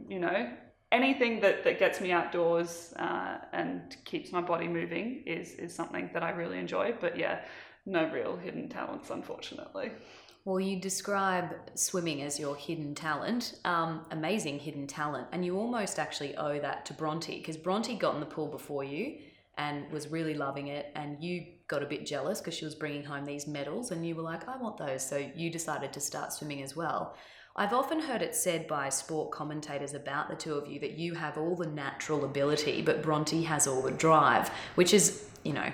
you 0.08 0.18
know, 0.18 0.50
anything 0.92 1.40
that, 1.40 1.64
that 1.64 1.78
gets 1.78 2.00
me 2.00 2.12
outdoors 2.12 2.95
uh, 2.97 3.38
and 3.52 3.97
keeps 4.04 4.33
my 4.33 4.40
body 4.40 4.68
moving 4.68 5.23
is, 5.26 5.52
is 5.54 5.75
something 5.75 6.11
that 6.12 6.23
I 6.23 6.30
really 6.30 6.59
enjoy. 6.59 6.95
But 7.00 7.18
yeah, 7.18 7.40
no 7.87 8.11
real 8.11 8.37
hidden 8.37 8.68
talents, 8.68 9.11
unfortunately. 9.11 9.92
Well, 10.45 10.61
you 10.61 10.80
describe 10.80 11.54
swimming 11.75 12.23
as 12.23 12.40
your 12.40 12.57
hidden 12.57 12.95
talent, 12.95 13.59
um, 13.64 14.07
amazing 14.12 14.61
hidden 14.61 14.87
talent, 14.87 15.26
and 15.33 15.45
you 15.45 15.59
almost 15.59 15.99
actually 15.99 16.37
owe 16.37 16.59
that 16.61 16.87
to 16.87 16.95
Bronte 16.95 17.38
because 17.38 17.59
Bronte 17.59 17.95
got 17.97 18.14
in 18.14 18.21
the 18.21 18.26
pool 18.26 18.47
before 18.47 18.83
you 18.83 19.18
and 19.59 19.90
was 19.90 20.09
really 20.09 20.35
loving 20.35 20.68
it, 20.68 20.90
and 20.95 21.23
you 21.23 21.45
got 21.66 21.83
a 21.83 21.87
bit 21.87 22.07
jealous 22.07 22.40
because 22.40 22.54
she 22.54 22.64
was 22.64 22.75
bringing 22.75 23.04
home 23.04 23.26
these 23.26 23.47
medals 23.47 23.90
and 23.90 24.07
you 24.07 24.14
were 24.14 24.23
like, 24.23 24.49
I 24.49 24.57
want 24.57 24.78
those. 24.78 25.07
So 25.07 25.23
you 25.35 25.50
decided 25.50 25.92
to 25.92 26.00
start 26.00 26.33
swimming 26.33 26.62
as 26.62 26.75
well. 26.75 27.14
I've 27.58 27.72
often 27.72 27.98
heard 27.98 28.22
it 28.22 28.36
said 28.36 28.68
by 28.68 28.88
sport 28.88 29.32
commentators 29.32 29.92
about 29.92 30.28
the 30.28 30.36
two 30.36 30.54
of 30.54 30.68
you 30.68 30.78
that 30.78 30.92
you 30.92 31.14
have 31.14 31.36
all 31.36 31.56
the 31.56 31.66
natural 31.66 32.24
ability, 32.24 32.82
but 32.82 33.02
Bronte 33.02 33.42
has 33.42 33.66
all 33.66 33.82
the 33.82 33.90
drive, 33.90 34.48
which 34.76 34.94
is, 34.94 35.28
you 35.42 35.52
know, 35.52 35.72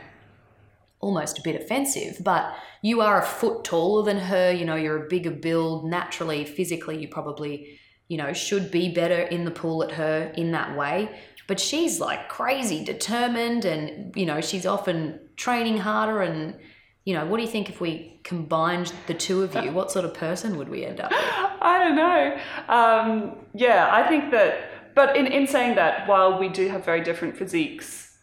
almost 1.01 1.39
a 1.39 1.43
bit 1.43 1.61
offensive. 1.61 2.17
But 2.25 2.57
you 2.81 3.03
are 3.03 3.21
a 3.21 3.27
foot 3.27 3.65
taller 3.65 4.03
than 4.03 4.17
her, 4.17 4.51
you 4.51 4.65
know, 4.65 4.77
you're 4.77 5.05
a 5.05 5.09
bigger 5.11 5.31
build. 5.31 5.85
Naturally, 5.85 6.47
physically, 6.47 6.99
you 7.03 7.09
probably, 7.09 7.79
you 8.09 8.17
know, 8.17 8.33
should 8.33 8.71
be 8.71 8.89
better 8.89 9.21
in 9.21 9.45
the 9.45 9.51
pool 9.51 9.83
at 9.83 9.93
her 9.93 10.33
in 10.39 10.53
that 10.53 10.75
way. 10.79 11.15
But 11.47 11.61
she's 11.61 12.01
like 12.01 12.31
crazy 12.31 12.83
determined 12.83 13.67
and, 13.67 14.17
you 14.17 14.25
know, 14.25 14.41
she's 14.41 14.65
often 14.65 15.21
training 15.37 15.77
harder 15.77 16.23
and, 16.23 16.57
you 17.05 17.13
know, 17.13 17.27
what 17.27 17.37
do 17.37 17.43
you 17.43 17.49
think 17.49 17.69
if 17.69 17.81
we 17.81 18.19
combined 18.25 18.93
the 19.07 19.15
two 19.15 19.43
of 19.43 19.55
you? 19.55 19.73
What 19.73 19.91
sort 19.91 20.05
of 20.05 20.15
person 20.15 20.57
would 20.57 20.69
we 20.69 20.85
end 20.87 21.01
up 21.01 21.11
with? 21.11 21.21
I 21.61 21.79
don't 21.85 21.97
know. 21.97 22.39
Um, 22.69 23.37
yeah, 23.55 23.91
I 23.93 24.09
think 24.09 24.31
that, 24.31 24.95
but 24.95 25.15
in, 25.17 25.27
in 25.27 25.47
saying 25.47 25.75
that, 25.77 26.09
while 26.09 26.39
we 26.39 26.49
do 26.49 26.69
have 26.69 26.85
very 26.85 27.03
different 27.03 27.37
physiques, 27.37 28.17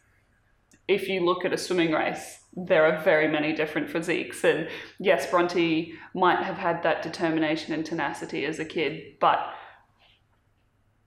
if 0.88 1.08
you 1.08 1.24
look 1.24 1.44
at 1.44 1.52
a 1.52 1.58
swimming 1.58 1.92
race, 1.92 2.40
there 2.54 2.84
are 2.84 3.02
very 3.02 3.28
many 3.28 3.52
different 3.52 3.88
physiques. 3.88 4.42
And 4.42 4.68
yes, 4.98 5.30
Bronte 5.30 5.94
might 6.14 6.42
have 6.42 6.56
had 6.56 6.82
that 6.82 7.02
determination 7.02 7.72
and 7.72 7.86
tenacity 7.86 8.44
as 8.44 8.58
a 8.58 8.64
kid, 8.64 9.14
but 9.20 9.38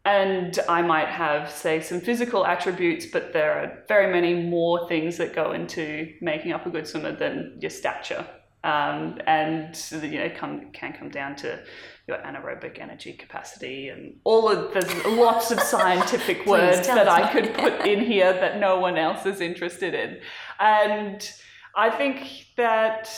and 0.05 0.59
I 0.69 0.83
might 0.83 1.07
have, 1.07 1.49
say, 1.49 1.81
some 1.81 1.99
physical 1.99 2.45
attributes, 2.45 3.07
but 3.07 3.33
there 3.33 3.53
are 3.59 3.83
very 3.87 4.13
many 4.13 4.35
more 4.35 4.87
things 4.87 5.17
that 5.17 5.33
go 5.33 5.51
into 5.51 6.13
making 6.21 6.51
up 6.51 6.67
a 6.67 6.69
good 6.69 6.87
swimmer 6.87 7.15
than 7.15 7.57
your 7.59 7.71
stature. 7.71 8.25
Um, 8.63 9.19
and 9.25 9.75
you 9.91 10.19
know, 10.19 10.29
come, 10.35 10.71
can 10.73 10.93
come 10.93 11.09
down 11.09 11.35
to 11.37 11.59
your 12.07 12.17
anaerobic 12.17 12.79
energy 12.79 13.13
capacity 13.13 13.89
and 13.89 14.15
all 14.23 14.47
of 14.47 14.73
there's 14.73 15.05
lots 15.05 15.51
of 15.51 15.59
scientific 15.59 16.45
words 16.47 16.87
that 16.87 17.07
I 17.07 17.31
could 17.31 17.53
put 17.55 17.85
in 17.85 17.99
here 17.99 18.31
that 18.33 18.59
no 18.59 18.79
one 18.79 18.97
else 18.97 19.25
is 19.25 19.41
interested 19.41 19.93
in. 19.93 20.19
And 20.59 21.27
I 21.75 21.89
think 21.89 22.45
that 22.57 23.09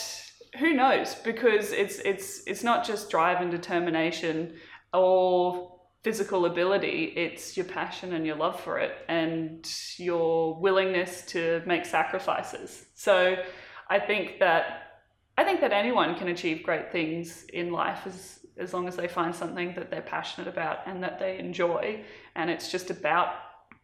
who 0.60 0.74
knows 0.74 1.16
because 1.16 1.72
it's 1.72 2.00
it's 2.00 2.44
it's 2.48 2.64
not 2.64 2.86
just 2.86 3.10
drive 3.10 3.42
and 3.42 3.52
determination 3.52 4.56
or 4.94 5.77
physical 6.08 6.46
ability, 6.46 7.12
it's 7.18 7.58
your 7.58 7.66
passion 7.66 8.14
and 8.14 8.26
your 8.26 8.38
love 8.38 8.58
for 8.62 8.80
it 8.80 8.94
and 9.10 9.70
your 9.98 10.58
willingness 10.58 11.24
to 11.24 11.62
make 11.66 11.86
sacrifices. 11.86 12.86
So 12.96 13.36
I 13.90 14.00
think 14.00 14.40
that 14.40 14.84
I 15.38 15.44
think 15.44 15.60
that 15.60 15.74
anyone 15.74 16.16
can 16.16 16.30
achieve 16.30 16.64
great 16.64 16.94
things 16.94 17.44
in 17.52 17.74
life 17.74 18.04
as 18.06 18.40
as 18.58 18.74
long 18.74 18.88
as 18.88 18.96
they 18.96 19.10
find 19.10 19.36
something 19.36 19.76
that 19.76 19.92
they're 19.92 20.10
passionate 20.18 20.48
about 20.48 20.78
and 20.86 21.04
that 21.04 21.20
they 21.20 21.40
enjoy. 21.40 22.06
And 22.38 22.50
it's 22.50 22.72
just 22.72 22.90
about 22.90 23.34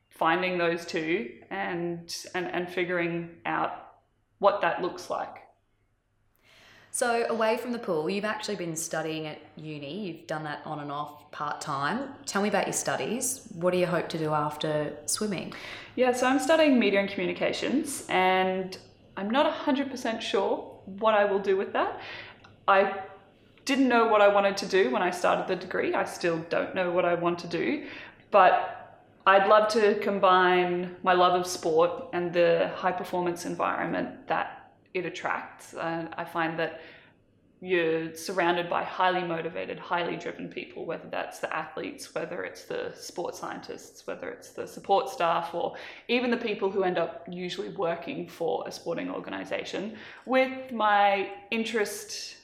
finding 0.08 0.58
those 0.58 0.86
two 0.86 1.30
and 1.52 2.16
and, 2.34 2.46
and 2.48 2.70
figuring 2.70 3.32
out 3.46 3.72
what 4.40 4.62
that 4.62 4.82
looks 4.82 5.10
like. 5.10 5.43
So, 6.96 7.26
away 7.28 7.58
from 7.58 7.72
the 7.72 7.80
pool, 7.80 8.08
you've 8.08 8.24
actually 8.24 8.56
been 8.56 8.76
studying 8.76 9.26
at 9.26 9.40
uni. 9.56 10.06
You've 10.06 10.28
done 10.28 10.44
that 10.44 10.62
on 10.64 10.78
and 10.78 10.92
off 10.92 11.32
part 11.32 11.60
time. 11.60 12.10
Tell 12.28 12.44
me 12.44 12.50
about 12.50 12.68
your 12.68 12.74
studies. 12.74 13.48
What 13.56 13.72
do 13.72 13.80
you 13.80 13.88
hope 13.88 14.10
to 14.10 14.20
do 14.20 14.32
after 14.32 14.96
swimming? 15.08 15.56
Yeah, 15.96 16.12
so 16.14 16.28
I'm 16.28 16.38
studying 16.38 16.78
media 16.78 17.00
and 17.00 17.10
communications, 17.10 18.06
and 18.10 18.78
I'm 19.18 19.32
not 19.32 19.52
100% 19.52 20.22
sure 20.22 20.80
what 20.86 21.16
I 21.16 21.26
will 21.26 21.40
do 21.40 21.58
with 21.58 21.74
that. 21.74 22.00
I 22.68 22.94
didn't 23.66 23.88
know 23.88 24.06
what 24.08 24.22
I 24.22 24.28
wanted 24.28 24.56
to 24.58 24.68
do 24.68 24.92
when 24.92 25.02
I 25.02 25.10
started 25.10 25.48
the 25.48 25.56
degree. 25.56 25.96
I 25.96 26.06
still 26.06 26.46
don't 26.52 26.76
know 26.76 26.92
what 26.92 27.06
I 27.06 27.16
want 27.16 27.40
to 27.40 27.48
do, 27.48 27.88
but 28.30 29.10
I'd 29.26 29.48
love 29.48 29.68
to 29.70 29.96
combine 29.96 30.96
my 31.02 31.14
love 31.14 31.34
of 31.34 31.48
sport 31.48 32.10
and 32.14 32.32
the 32.32 32.70
high 32.76 32.92
performance 32.92 33.48
environment 33.48 34.28
that 34.28 34.63
it 34.94 35.06
attracts. 35.06 35.74
And 35.74 36.10
I 36.18 36.26
find 36.26 36.58
that 36.60 36.82
you're 37.64 38.14
surrounded 38.14 38.70
by 38.70 38.84
highly 38.84 39.26
motivated, 39.26 39.80
highly 39.80 40.18
driven 40.18 40.50
people, 40.50 40.86
whether 40.86 41.08
that's 41.10 41.40
the 41.40 41.56
athletes, 41.56 42.14
whether 42.14 42.44
it's 42.44 42.66
the 42.66 42.92
sports 42.94 43.40
scientists, 43.40 44.06
whether 44.06 44.30
it's 44.30 44.50
the 44.50 44.68
support 44.68 45.10
staff, 45.10 45.54
or 45.54 45.76
even 46.10 46.30
the 46.30 46.36
people 46.36 46.70
who 46.70 46.84
end 46.84 46.98
up 46.98 47.26
usually 47.32 47.70
working 47.70 48.28
for 48.28 48.66
a 48.68 48.72
sporting 48.72 49.10
organization. 49.10 49.96
With 50.26 50.74
my 50.74 51.32
interest 51.52 52.36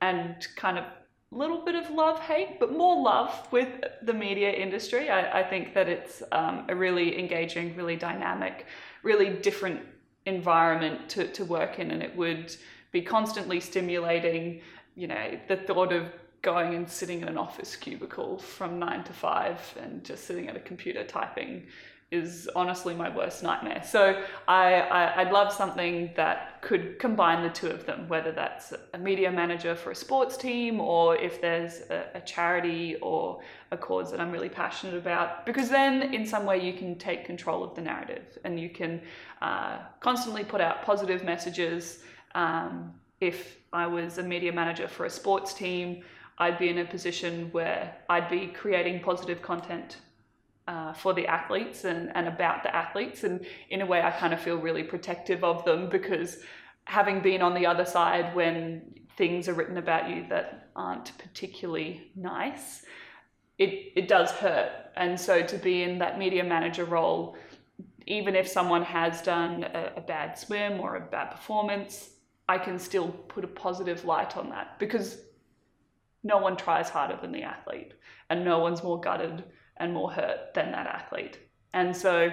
and 0.00 0.46
kind 0.54 0.78
of 0.78 0.84
little 1.32 1.64
bit 1.64 1.74
of 1.74 1.90
love 1.90 2.20
hate, 2.20 2.60
but 2.60 2.70
more 2.70 3.02
love 3.02 3.48
with 3.50 3.68
the 4.02 4.12
media 4.12 4.52
industry. 4.52 5.08
I, 5.10 5.40
I 5.40 5.42
think 5.42 5.74
that 5.74 5.88
it's 5.88 6.22
um, 6.30 6.66
a 6.68 6.76
really 6.76 7.18
engaging, 7.18 7.74
really 7.74 7.96
dynamic, 7.96 8.66
really 9.02 9.30
different 9.30 9.80
environment 10.26 11.08
to, 11.08 11.26
to 11.28 11.44
work 11.44 11.78
in 11.78 11.90
and 11.90 12.02
it 12.02 12.16
would 12.16 12.54
be 12.92 13.02
constantly 13.02 13.58
stimulating 13.58 14.60
you 14.94 15.06
know 15.06 15.38
the 15.48 15.56
thought 15.56 15.92
of 15.92 16.06
going 16.42 16.74
and 16.74 16.88
sitting 16.88 17.22
in 17.22 17.28
an 17.28 17.38
office 17.38 17.76
cubicle 17.76 18.38
from 18.38 18.78
nine 18.78 19.02
to 19.04 19.12
five 19.12 19.60
and 19.80 20.04
just 20.04 20.24
sitting 20.24 20.48
at 20.48 20.56
a 20.56 20.60
computer 20.60 21.04
typing 21.04 21.62
is 22.12 22.48
honestly 22.54 22.94
my 22.94 23.08
worst 23.08 23.42
nightmare. 23.42 23.82
So 23.84 24.22
I, 24.46 24.74
I 24.74 25.24
would 25.24 25.32
love 25.32 25.50
something 25.52 26.10
that 26.14 26.60
could 26.60 26.98
combine 26.98 27.42
the 27.42 27.48
two 27.48 27.68
of 27.68 27.86
them, 27.86 28.06
whether 28.06 28.30
that's 28.30 28.74
a 28.92 28.98
media 28.98 29.32
manager 29.32 29.74
for 29.74 29.90
a 29.90 29.94
sports 29.94 30.36
team 30.36 30.78
or 30.78 31.16
if 31.16 31.40
there's 31.40 31.80
a, 31.90 32.04
a 32.14 32.20
charity 32.20 32.96
or 32.96 33.40
a 33.70 33.76
cause 33.78 34.10
that 34.10 34.20
I'm 34.20 34.30
really 34.30 34.50
passionate 34.50 34.94
about. 34.94 35.46
Because 35.46 35.70
then, 35.70 36.14
in 36.14 36.26
some 36.26 36.44
way, 36.44 36.64
you 36.64 36.74
can 36.74 36.96
take 36.96 37.24
control 37.24 37.64
of 37.64 37.74
the 37.74 37.80
narrative 37.80 38.38
and 38.44 38.60
you 38.60 38.68
can 38.68 39.00
uh, 39.40 39.78
constantly 40.00 40.44
put 40.44 40.60
out 40.60 40.82
positive 40.82 41.24
messages. 41.24 42.00
Um, 42.34 42.92
if 43.20 43.56
I 43.72 43.86
was 43.86 44.18
a 44.18 44.22
media 44.22 44.52
manager 44.52 44.86
for 44.86 45.06
a 45.06 45.10
sports 45.10 45.54
team, 45.54 46.02
I'd 46.38 46.58
be 46.58 46.68
in 46.68 46.78
a 46.78 46.84
position 46.84 47.48
where 47.52 47.96
I'd 48.10 48.28
be 48.28 48.48
creating 48.48 49.00
positive 49.00 49.40
content 49.40 49.96
uh, 50.68 50.92
for 50.92 51.12
the 51.12 51.26
athletes 51.26 51.84
and, 51.84 52.10
and 52.14 52.28
about 52.28 52.62
the 52.62 52.74
athletes. 52.74 53.24
And 53.24 53.44
in 53.70 53.80
a 53.80 53.86
way, 53.86 54.02
I 54.02 54.10
kind 54.10 54.32
of 54.32 54.40
feel 54.40 54.56
really 54.56 54.82
protective 54.82 55.44
of 55.44 55.64
them 55.64 55.88
because 55.88 56.38
having 56.84 57.20
been 57.20 57.42
on 57.42 57.54
the 57.54 57.66
other 57.66 57.84
side 57.84 58.34
when 58.34 58.82
things 59.16 59.48
are 59.48 59.54
written 59.54 59.78
about 59.78 60.08
you 60.08 60.26
that 60.28 60.68
aren't 60.74 61.16
particularly 61.18 62.10
nice, 62.16 62.84
it, 63.58 63.92
it 63.94 64.08
does 64.08 64.30
hurt. 64.30 64.70
And 64.96 65.18
so 65.18 65.42
to 65.42 65.56
be 65.56 65.82
in 65.82 65.98
that 65.98 66.18
media 66.18 66.44
manager 66.44 66.84
role, 66.84 67.36
even 68.06 68.34
if 68.34 68.48
someone 68.48 68.82
has 68.82 69.22
done 69.22 69.64
a, 69.64 69.92
a 69.96 70.00
bad 70.00 70.38
swim 70.38 70.80
or 70.80 70.96
a 70.96 71.00
bad 71.00 71.30
performance, 71.30 72.10
I 72.48 72.58
can 72.58 72.78
still 72.78 73.08
put 73.08 73.44
a 73.44 73.48
positive 73.48 74.04
light 74.04 74.36
on 74.36 74.50
that 74.50 74.78
because 74.78 75.18
no 76.24 76.38
one 76.38 76.56
tries 76.56 76.88
harder 76.88 77.18
than 77.20 77.32
the 77.32 77.42
athlete 77.42 77.92
and 78.30 78.44
no 78.44 78.58
one's 78.58 78.82
more 78.82 79.00
gutted 79.00 79.44
and 79.82 79.92
more 79.92 80.12
hurt 80.12 80.54
than 80.54 80.70
that 80.70 80.86
athlete. 80.86 81.38
And 81.74 81.94
so 81.94 82.30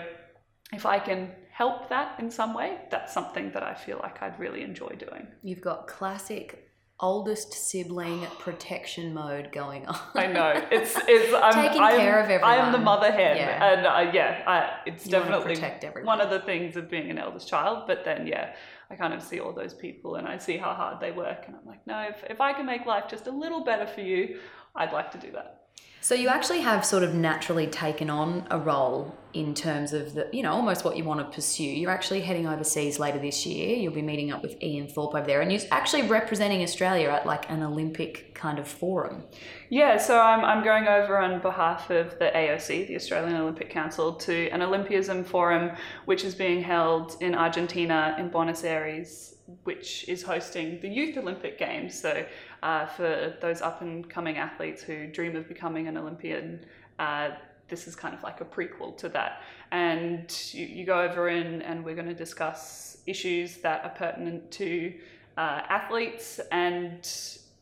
if 0.72 0.86
I 0.86 1.00
can 1.00 1.32
help 1.52 1.90
that 1.90 2.20
in 2.20 2.30
some 2.30 2.54
way, 2.54 2.78
that's 2.92 3.12
something 3.12 3.52
that 3.54 3.64
I 3.64 3.74
feel 3.74 4.00
like 4.02 4.22
I'd 4.22 4.40
really 4.40 4.62
enjoy 4.62 4.96
doing. 5.00 5.28
You've 5.42 5.62
got 5.62 5.88
classic 5.88 6.70
oldest 7.00 7.54
sibling 7.54 8.28
protection 8.40 9.14
mode 9.16 9.52
going 9.52 9.88
on. 9.88 10.00
I 10.14 10.28
know 10.28 10.54
it's 10.72 10.96
it's 11.08 11.34
I'm, 11.34 11.54
taking 11.68 11.82
I'm, 11.82 11.98
care 11.98 12.22
of 12.22 12.30
everyone. 12.30 12.60
I'm 12.60 12.72
the 12.72 12.78
mother 12.78 13.12
hen, 13.12 13.38
yeah. 13.38 13.74
and 13.74 13.86
uh, 13.88 14.12
yeah, 14.14 14.44
I, 14.46 14.90
it's 14.90 15.06
you 15.06 15.12
definitely 15.12 16.04
one 16.04 16.22
of 16.22 16.30
the 16.30 16.42
things 16.42 16.76
of 16.76 16.88
being 16.88 17.10
an 17.10 17.18
eldest 17.18 17.48
child. 17.48 17.86
But 17.88 18.06
then, 18.06 18.28
yeah, 18.28 18.54
I 18.92 18.96
kind 18.96 19.14
of 19.14 19.24
see 19.24 19.40
all 19.40 19.54
those 19.54 19.74
people 19.74 20.16
and 20.16 20.28
I 20.28 20.38
see 20.38 20.58
how 20.58 20.74
hard 20.74 21.00
they 21.00 21.12
work, 21.12 21.46
and 21.48 21.56
I'm 21.56 21.66
like, 21.66 21.86
no, 21.88 22.00
if 22.10 22.24
if 22.30 22.42
I 22.42 22.54
can 22.54 22.68
make 22.68 22.86
life 22.86 23.06
just 23.10 23.26
a 23.26 23.32
little 23.32 23.64
better 23.64 23.88
for 23.88 24.02
you, 24.02 24.40
I'd 24.76 24.94
like 24.94 25.12
to 25.14 25.18
do 25.18 25.32
that. 25.32 25.59
So 26.02 26.16
you 26.16 26.30
actually 26.30 26.62
have 26.62 26.86
sort 26.86 27.04
of 27.04 27.14
naturally 27.14 27.68
taken 27.68 28.10
on 28.10 28.48
a 28.50 28.58
role 28.58 29.16
in 29.34 29.54
terms 29.54 29.94
of 29.94 30.14
the, 30.14 30.28
you 30.32 30.42
know, 30.42 30.54
almost 30.54 30.84
what 30.84 30.98
you 30.98 31.04
want 31.04 31.20
to 31.20 31.36
pursue. 31.36 31.64
You're 31.64 31.92
actually 31.92 32.22
heading 32.22 32.48
overseas 32.48 33.00
later 33.00 33.20
this 33.20 33.46
year. 33.46 33.76
You'll 33.76 33.94
be 33.94 34.02
meeting 34.02 34.32
up 34.32 34.42
with 34.42 34.62
Ian 34.64 34.88
Thorpe 34.88 35.14
over 35.14 35.28
there, 35.28 35.42
and 35.42 35.52
you're 35.52 35.62
actually 35.72 36.04
representing 36.04 36.64
Australia 36.64 37.10
at 37.10 37.26
like 37.26 37.50
an 37.52 37.62
Olympic 37.62 38.34
kind 38.34 38.58
of 38.60 38.68
forum. 38.68 39.24
Yeah, 39.70 39.98
so 39.98 40.20
I'm, 40.20 40.44
I'm 40.44 40.64
going 40.64 40.88
over 40.88 41.20
on 41.20 41.42
behalf 41.42 41.90
of 41.90 42.18
the 42.18 42.32
AOC, 42.34 42.88
the 42.88 42.96
Australian 42.96 43.36
Olympic 43.36 43.70
Council, 43.70 44.14
to 44.14 44.50
an 44.50 44.62
Olympism 44.62 45.26
forum, 45.26 45.72
which 46.06 46.24
is 46.24 46.34
being 46.34 46.64
held 46.64 47.18
in 47.22 47.36
Argentina 47.36 48.16
in 48.18 48.30
Buenos 48.30 48.64
Aires, 48.64 49.36
which 49.64 50.08
is 50.08 50.24
hosting 50.24 50.80
the 50.80 50.88
Youth 50.88 51.18
Olympic 51.18 51.60
Games. 51.60 52.00
So 52.00 52.26
uh, 52.64 52.86
for 52.86 53.34
those 53.42 53.62
up 53.62 53.82
and 53.82 54.10
coming 54.10 54.38
athletes 54.38 54.82
who 54.82 55.08
dream 55.08 55.36
of 55.36 55.48
becoming 55.48 55.88
an 55.88 55.98
Olympian. 55.98 56.66
Uh, 56.98 57.30
this 57.68 57.88
is 57.88 57.96
kind 57.96 58.14
of 58.16 58.24
like 58.24 58.42
a 58.42 58.46
prequel 58.46 58.98
to 58.98 59.10
that. 59.10 59.44
And 59.72 60.36
you, 60.52 60.66
you 60.66 60.86
go 60.86 61.02
over 61.02 61.30
in, 61.30 61.62
and 61.62 61.86
we're 61.86 61.96
going 61.96 62.08
to 62.08 62.16
discuss 62.16 62.98
issues 63.06 63.58
that 63.58 63.84
are 63.86 63.92
pertinent 63.92 64.50
to 64.52 64.94
uh, 65.38 65.62
athletes. 65.70 66.40
And 66.52 67.08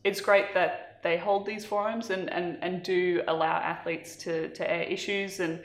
it's 0.04 0.20
great 0.20 0.54
that 0.54 1.00
they 1.02 1.16
hold 1.16 1.46
these 1.46 1.64
forums 1.64 2.10
and, 2.10 2.30
and, 2.32 2.58
and 2.62 2.82
do 2.82 3.22
allow 3.28 3.56
athletes 3.58 4.16
to, 4.16 4.48
to 4.50 4.68
air 4.68 4.82
issues. 4.82 5.40
And 5.40 5.60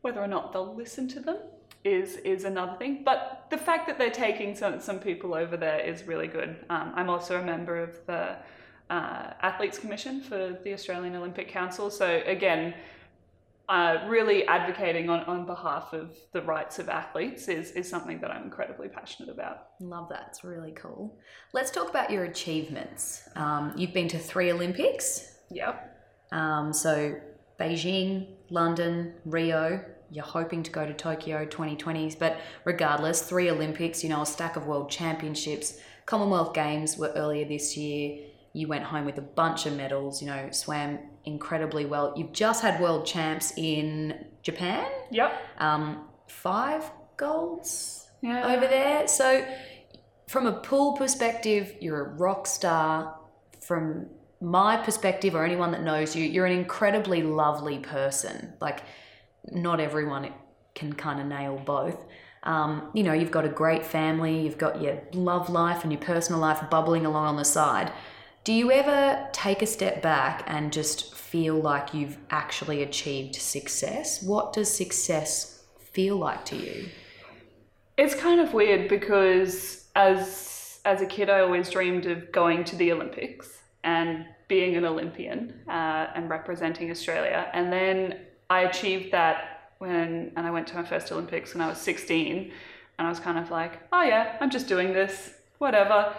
whether 0.00 0.20
or 0.20 0.28
not 0.28 0.52
they'll 0.52 0.74
listen 0.74 1.08
to 1.08 1.20
them 1.20 1.38
is 1.84 2.16
is 2.18 2.44
another 2.44 2.76
thing. 2.76 3.02
But 3.04 3.46
the 3.50 3.58
fact 3.58 3.86
that 3.86 3.98
they're 3.98 4.10
taking 4.10 4.54
some, 4.54 4.80
some 4.80 4.98
people 4.98 5.34
over 5.34 5.56
there 5.56 5.80
is 5.80 6.04
really 6.04 6.26
good. 6.26 6.56
Um, 6.70 6.92
I'm 6.94 7.10
also 7.10 7.40
a 7.40 7.42
member 7.44 7.78
of 7.78 8.04
the 8.06 8.36
uh, 8.90 9.32
Athletes 9.42 9.78
Commission 9.78 10.20
for 10.20 10.58
the 10.64 10.72
Australian 10.72 11.14
Olympic 11.16 11.48
Council. 11.48 11.90
So 11.90 12.22
again, 12.26 12.74
uh, 13.68 13.98
really 14.08 14.46
advocating 14.46 15.10
on, 15.10 15.20
on 15.24 15.44
behalf 15.44 15.92
of 15.92 16.16
the 16.32 16.40
rights 16.40 16.78
of 16.78 16.88
athletes 16.88 17.48
is, 17.48 17.72
is 17.72 17.88
something 17.88 18.18
that 18.20 18.30
I'm 18.30 18.44
incredibly 18.44 18.88
passionate 18.88 19.30
about. 19.30 19.66
Love 19.80 20.08
that. 20.08 20.26
It's 20.28 20.42
really 20.42 20.72
cool. 20.72 21.18
Let's 21.52 21.70
talk 21.70 21.90
about 21.90 22.10
your 22.10 22.24
achievements. 22.24 23.28
Um, 23.36 23.74
you've 23.76 23.92
been 23.92 24.08
to 24.08 24.18
three 24.18 24.50
Olympics. 24.50 25.36
Yep. 25.50 25.96
Um, 26.32 26.72
so 26.72 27.20
Beijing, 27.60 28.28
London, 28.48 29.12
Rio. 29.26 29.84
You're 30.10 30.24
hoping 30.24 30.62
to 30.62 30.70
go 30.70 30.86
to 30.86 30.94
Tokyo 30.94 31.44
2020s, 31.44 32.18
but 32.18 32.40
regardless, 32.64 33.20
three 33.20 33.50
Olympics, 33.50 34.02
you 34.02 34.08
know, 34.08 34.22
a 34.22 34.26
stack 34.26 34.56
of 34.56 34.66
world 34.66 34.90
championships. 34.90 35.78
Commonwealth 36.06 36.54
Games 36.54 36.96
were 36.96 37.12
earlier 37.14 37.46
this 37.46 37.76
year 37.76 38.20
you 38.52 38.68
went 38.68 38.84
home 38.84 39.04
with 39.04 39.18
a 39.18 39.22
bunch 39.22 39.66
of 39.66 39.76
medals, 39.76 40.22
you 40.22 40.28
know, 40.28 40.48
swam 40.50 40.98
incredibly 41.24 41.84
well. 41.84 42.14
You've 42.16 42.32
just 42.32 42.62
had 42.62 42.80
world 42.80 43.06
champs 43.06 43.52
in 43.56 44.24
Japan. 44.42 44.86
Yep. 45.10 45.32
Um, 45.58 46.08
five 46.26 46.90
golds 47.16 48.08
yeah. 48.22 48.54
over 48.54 48.66
there. 48.66 49.06
So, 49.08 49.46
from 50.26 50.46
a 50.46 50.52
pool 50.52 50.92
perspective, 50.92 51.74
you're 51.80 52.04
a 52.04 52.08
rock 52.08 52.46
star. 52.46 53.14
From 53.60 54.06
my 54.40 54.76
perspective, 54.76 55.34
or 55.34 55.44
anyone 55.44 55.72
that 55.72 55.82
knows 55.82 56.14
you, 56.14 56.24
you're 56.24 56.46
an 56.46 56.52
incredibly 56.52 57.22
lovely 57.22 57.78
person. 57.78 58.54
Like, 58.60 58.80
not 59.50 59.80
everyone 59.80 60.32
can 60.74 60.92
kind 60.92 61.20
of 61.20 61.26
nail 61.26 61.60
both. 61.64 62.06
Um, 62.44 62.90
you 62.94 63.02
know, 63.02 63.12
you've 63.12 63.30
got 63.30 63.44
a 63.44 63.48
great 63.48 63.84
family, 63.84 64.40
you've 64.42 64.58
got 64.58 64.80
your 64.80 65.02
love 65.12 65.50
life 65.50 65.82
and 65.82 65.92
your 65.92 66.00
personal 66.00 66.40
life 66.40 66.62
bubbling 66.70 67.04
along 67.04 67.26
on 67.26 67.36
the 67.36 67.44
side. 67.44 67.92
Do 68.48 68.54
you 68.54 68.72
ever 68.72 69.28
take 69.32 69.60
a 69.60 69.66
step 69.66 70.00
back 70.00 70.42
and 70.46 70.72
just 70.72 71.14
feel 71.14 71.56
like 71.56 71.92
you've 71.92 72.16
actually 72.30 72.82
achieved 72.82 73.34
success? 73.34 74.22
What 74.22 74.54
does 74.54 74.74
success 74.74 75.64
feel 75.78 76.16
like 76.16 76.46
to 76.46 76.56
you? 76.56 76.88
It's 77.98 78.14
kind 78.14 78.40
of 78.40 78.54
weird 78.54 78.88
because 78.88 79.88
as 79.94 80.80
as 80.86 81.02
a 81.02 81.06
kid, 81.06 81.28
I 81.28 81.40
always 81.40 81.68
dreamed 81.68 82.06
of 82.06 82.32
going 82.32 82.64
to 82.64 82.76
the 82.76 82.90
Olympics 82.90 83.58
and 83.84 84.24
being 84.48 84.76
an 84.76 84.86
Olympian 84.86 85.52
uh, 85.68 86.06
and 86.14 86.30
representing 86.30 86.90
Australia. 86.90 87.50
And 87.52 87.70
then 87.70 88.18
I 88.48 88.60
achieved 88.60 89.12
that 89.12 89.72
when, 89.76 90.32
and 90.36 90.46
I 90.46 90.50
went 90.50 90.66
to 90.68 90.76
my 90.76 90.84
first 90.84 91.12
Olympics 91.12 91.52
when 91.52 91.60
I 91.60 91.68
was 91.68 91.76
16. 91.76 92.50
And 92.98 93.06
I 93.06 93.10
was 93.10 93.20
kind 93.20 93.38
of 93.38 93.50
like, 93.50 93.78
oh 93.92 94.04
yeah, 94.04 94.38
I'm 94.40 94.48
just 94.48 94.68
doing 94.68 94.94
this, 94.94 95.34
whatever. 95.58 96.14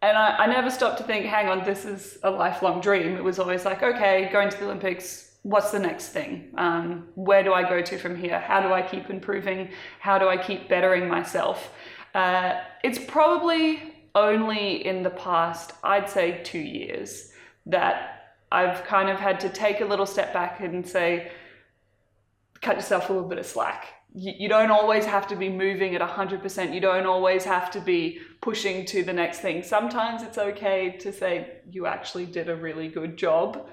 And 0.00 0.16
I, 0.16 0.36
I 0.38 0.46
never 0.46 0.70
stopped 0.70 0.98
to 0.98 1.04
think, 1.04 1.26
hang 1.26 1.48
on, 1.48 1.64
this 1.64 1.84
is 1.84 2.18
a 2.22 2.30
lifelong 2.30 2.80
dream. 2.80 3.16
It 3.16 3.24
was 3.24 3.38
always 3.38 3.64
like, 3.64 3.82
okay, 3.82 4.28
going 4.32 4.48
to 4.48 4.56
the 4.56 4.64
Olympics, 4.64 5.36
what's 5.42 5.70
the 5.70 5.78
next 5.78 6.08
thing? 6.10 6.52
Um, 6.56 7.08
where 7.14 7.42
do 7.42 7.52
I 7.52 7.68
go 7.68 7.82
to 7.82 7.98
from 7.98 8.16
here? 8.16 8.38
How 8.38 8.60
do 8.60 8.72
I 8.72 8.82
keep 8.82 9.10
improving? 9.10 9.70
How 9.98 10.18
do 10.18 10.28
I 10.28 10.36
keep 10.36 10.68
bettering 10.68 11.08
myself? 11.08 11.72
Uh, 12.14 12.60
it's 12.84 12.98
probably 12.98 13.94
only 14.14 14.86
in 14.86 15.02
the 15.02 15.10
past, 15.10 15.72
I'd 15.82 16.08
say, 16.08 16.40
two 16.44 16.58
years 16.58 17.32
that 17.66 18.36
I've 18.50 18.84
kind 18.84 19.08
of 19.10 19.18
had 19.18 19.40
to 19.40 19.48
take 19.48 19.80
a 19.80 19.84
little 19.84 20.06
step 20.06 20.32
back 20.32 20.60
and 20.60 20.86
say, 20.86 21.32
cut 22.60 22.76
yourself 22.76 23.10
a 23.10 23.12
little 23.12 23.28
bit 23.28 23.38
of 23.38 23.46
slack 23.46 23.97
you, 24.14 24.48
don't 24.48 24.70
always 24.70 25.04
have 25.04 25.26
to 25.28 25.36
be 25.36 25.48
moving 25.48 25.94
at 25.94 26.00
100%. 26.00 26.74
You 26.74 26.80
don't 26.80 27.06
always 27.06 27.44
have 27.44 27.70
to 27.72 27.80
be 27.80 28.20
pushing 28.40 28.84
to 28.86 29.04
the 29.04 29.12
next 29.12 29.40
thing. 29.40 29.62
Sometimes 29.62 30.22
it's 30.22 30.38
okay 30.38 30.96
to 31.00 31.12
say, 31.12 31.58
you 31.70 31.86
actually 31.86 32.26
did 32.26 32.48
a 32.48 32.56
really 32.56 32.88
good 32.88 33.16
job. 33.16 33.68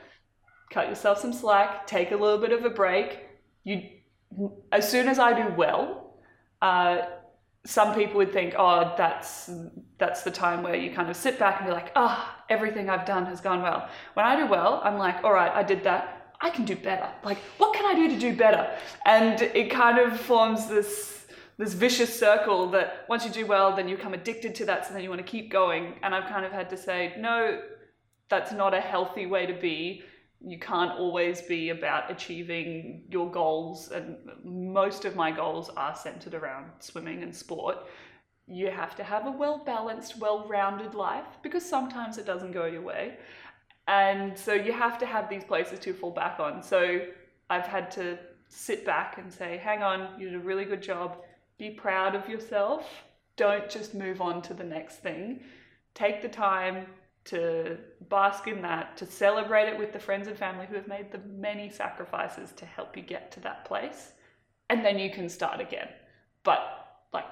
Cut 0.71 0.89
yourself 0.89 1.19
some 1.19 1.33
slack, 1.33 1.87
take 1.87 2.11
a 2.11 2.15
little 2.15 2.37
bit 2.37 2.51
of 2.51 2.65
a 2.65 2.69
break. 2.69 3.19
You, 3.63 3.89
as 4.71 4.89
soon 4.89 5.07
as 5.07 5.19
I 5.19 5.33
do 5.33 5.53
well, 5.55 6.17
uh, 6.61 6.97
some 7.65 7.95
people 7.95 8.17
would 8.17 8.31
think, 8.31 8.53
oh, 8.57 8.93
that's 8.97 9.49
that's 9.97 10.21
the 10.21 10.29
time 10.29 10.61
where 10.61 10.75
you 10.75 10.93
kind 10.93 11.09
of 11.09 11.15
sit 11.15 11.39
back 11.39 11.59
and 11.59 11.67
be 11.67 11.73
like, 11.73 11.91
oh, 11.95 12.35
everything 12.49 12.89
I've 12.89 13.07
done 13.07 13.25
has 13.25 13.41
gone 13.41 13.63
well. 13.63 13.89
When 14.13 14.25
I 14.25 14.35
do 14.35 14.45
well, 14.45 14.81
I'm 14.83 14.97
like, 14.97 15.23
all 15.23 15.33
right, 15.33 15.51
I 15.51 15.63
did 15.63 15.83
that 15.85 16.14
I 16.41 16.49
can 16.49 16.65
do 16.65 16.75
better. 16.75 17.09
Like, 17.23 17.37
what 17.57 17.73
can 17.73 17.85
I 17.85 17.95
do 17.95 18.09
to 18.09 18.19
do 18.19 18.35
better? 18.35 18.69
And 19.05 19.41
it 19.41 19.69
kind 19.71 19.99
of 19.99 20.19
forms 20.19 20.67
this 20.67 21.15
this 21.57 21.73
vicious 21.73 22.17
circle 22.17 22.69
that 22.71 23.05
once 23.07 23.25
you 23.25 23.31
do 23.31 23.45
well, 23.45 23.73
then 23.75 23.87
you 23.87 23.95
become 23.95 24.13
addicted 24.13 24.53
to 24.55 24.65
that, 24.65 24.85
so 24.85 24.93
then 24.93 25.01
you 25.01 25.09
want 25.09 25.25
to 25.25 25.31
keep 25.31 25.49
going. 25.49 25.93
And 26.03 26.13
I've 26.13 26.29
kind 26.29 26.45
of 26.45 26.51
had 26.51 26.69
to 26.71 26.77
say, 26.77 27.13
no, 27.17 27.61
that's 28.29 28.51
not 28.51 28.73
a 28.73 28.81
healthy 28.81 29.25
way 29.25 29.45
to 29.45 29.53
be. 29.53 30.03
You 30.45 30.59
can't 30.59 30.91
always 30.99 31.41
be 31.41 31.69
about 31.69 32.11
achieving 32.11 33.03
your 33.09 33.31
goals, 33.31 33.91
and 33.91 34.17
most 34.43 35.05
of 35.05 35.15
my 35.15 35.31
goals 35.31 35.69
are 35.77 35.95
centered 35.95 36.33
around 36.33 36.65
swimming 36.79 37.23
and 37.23 37.33
sport. 37.33 37.77
You 38.47 38.69
have 38.69 38.95
to 38.97 39.03
have 39.03 39.25
a 39.25 39.31
well 39.31 39.63
balanced, 39.65 40.19
well 40.19 40.47
rounded 40.47 40.93
life 40.93 41.25
because 41.41 41.67
sometimes 41.67 42.17
it 42.17 42.25
doesn't 42.25 42.51
go 42.51 42.65
your 42.65 42.83
way. 42.83 43.17
And 43.87 44.37
so 44.37 44.53
you 44.53 44.71
have 44.71 44.97
to 44.99 45.05
have 45.05 45.29
these 45.29 45.43
places 45.43 45.79
to 45.79 45.93
fall 45.93 46.11
back 46.11 46.39
on. 46.39 46.63
So 46.63 47.01
I've 47.49 47.67
had 47.67 47.91
to 47.91 48.17
sit 48.49 48.85
back 48.85 49.17
and 49.17 49.31
say, 49.31 49.57
hang 49.57 49.83
on, 49.83 50.19
you 50.19 50.29
did 50.29 50.35
a 50.35 50.43
really 50.43 50.65
good 50.65 50.81
job. 50.81 51.17
Be 51.57 51.69
proud 51.69 52.15
of 52.15 52.27
yourself. 52.27 52.89
Don't 53.37 53.69
just 53.69 53.93
move 53.93 54.21
on 54.21 54.41
to 54.43 54.53
the 54.53 54.63
next 54.63 54.97
thing. 54.97 55.41
Take 55.93 56.21
the 56.21 56.29
time 56.29 56.87
to 57.25 57.77
bask 58.09 58.47
in 58.47 58.61
that, 58.61 58.97
to 58.97 59.05
celebrate 59.05 59.67
it 59.67 59.77
with 59.77 59.91
the 59.91 59.99
friends 59.99 60.27
and 60.27 60.37
family 60.37 60.65
who 60.67 60.75
have 60.75 60.87
made 60.87 61.11
the 61.11 61.19
many 61.27 61.69
sacrifices 61.69 62.51
to 62.53 62.65
help 62.65 62.95
you 62.95 63.03
get 63.03 63.31
to 63.31 63.39
that 63.41 63.65
place. 63.65 64.13
And 64.69 64.85
then 64.85 64.99
you 64.99 65.09
can 65.09 65.27
start 65.29 65.59
again. 65.59 65.89
But 66.43 66.61
like 67.13 67.25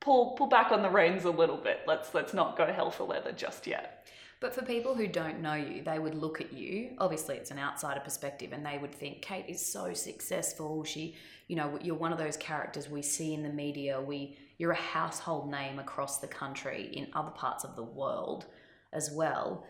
pull 0.00 0.32
pull 0.32 0.46
back 0.46 0.72
on 0.72 0.82
the 0.82 0.90
reins 0.90 1.24
a 1.24 1.30
little 1.30 1.56
bit. 1.56 1.80
Let's 1.86 2.14
let's 2.14 2.32
not 2.32 2.56
go 2.56 2.66
hell 2.72 2.90
for 2.90 3.04
leather 3.04 3.32
just 3.32 3.66
yet. 3.66 4.06
But 4.40 4.54
for 4.54 4.62
people 4.62 4.94
who 4.94 5.06
don't 5.06 5.42
know 5.42 5.52
you, 5.52 5.82
they 5.82 5.98
would 5.98 6.14
look 6.14 6.40
at 6.40 6.50
you. 6.52 6.94
Obviously, 6.98 7.36
it's 7.36 7.50
an 7.50 7.58
outsider 7.58 8.00
perspective, 8.00 8.52
and 8.54 8.64
they 8.64 8.78
would 8.78 8.94
think 8.94 9.20
Kate 9.20 9.44
is 9.48 9.64
so 9.64 9.92
successful. 9.92 10.82
She, 10.82 11.14
you 11.46 11.56
know, 11.56 11.78
you're 11.82 11.94
one 11.94 12.10
of 12.10 12.18
those 12.18 12.38
characters 12.38 12.88
we 12.88 13.02
see 13.02 13.34
in 13.34 13.42
the 13.42 13.50
media. 13.50 14.00
We, 14.00 14.38
you're 14.56 14.72
a 14.72 14.76
household 14.76 15.50
name 15.50 15.78
across 15.78 16.18
the 16.18 16.26
country 16.26 16.90
in 16.94 17.08
other 17.12 17.30
parts 17.30 17.64
of 17.64 17.76
the 17.76 17.84
world 17.84 18.46
as 18.94 19.10
well. 19.10 19.66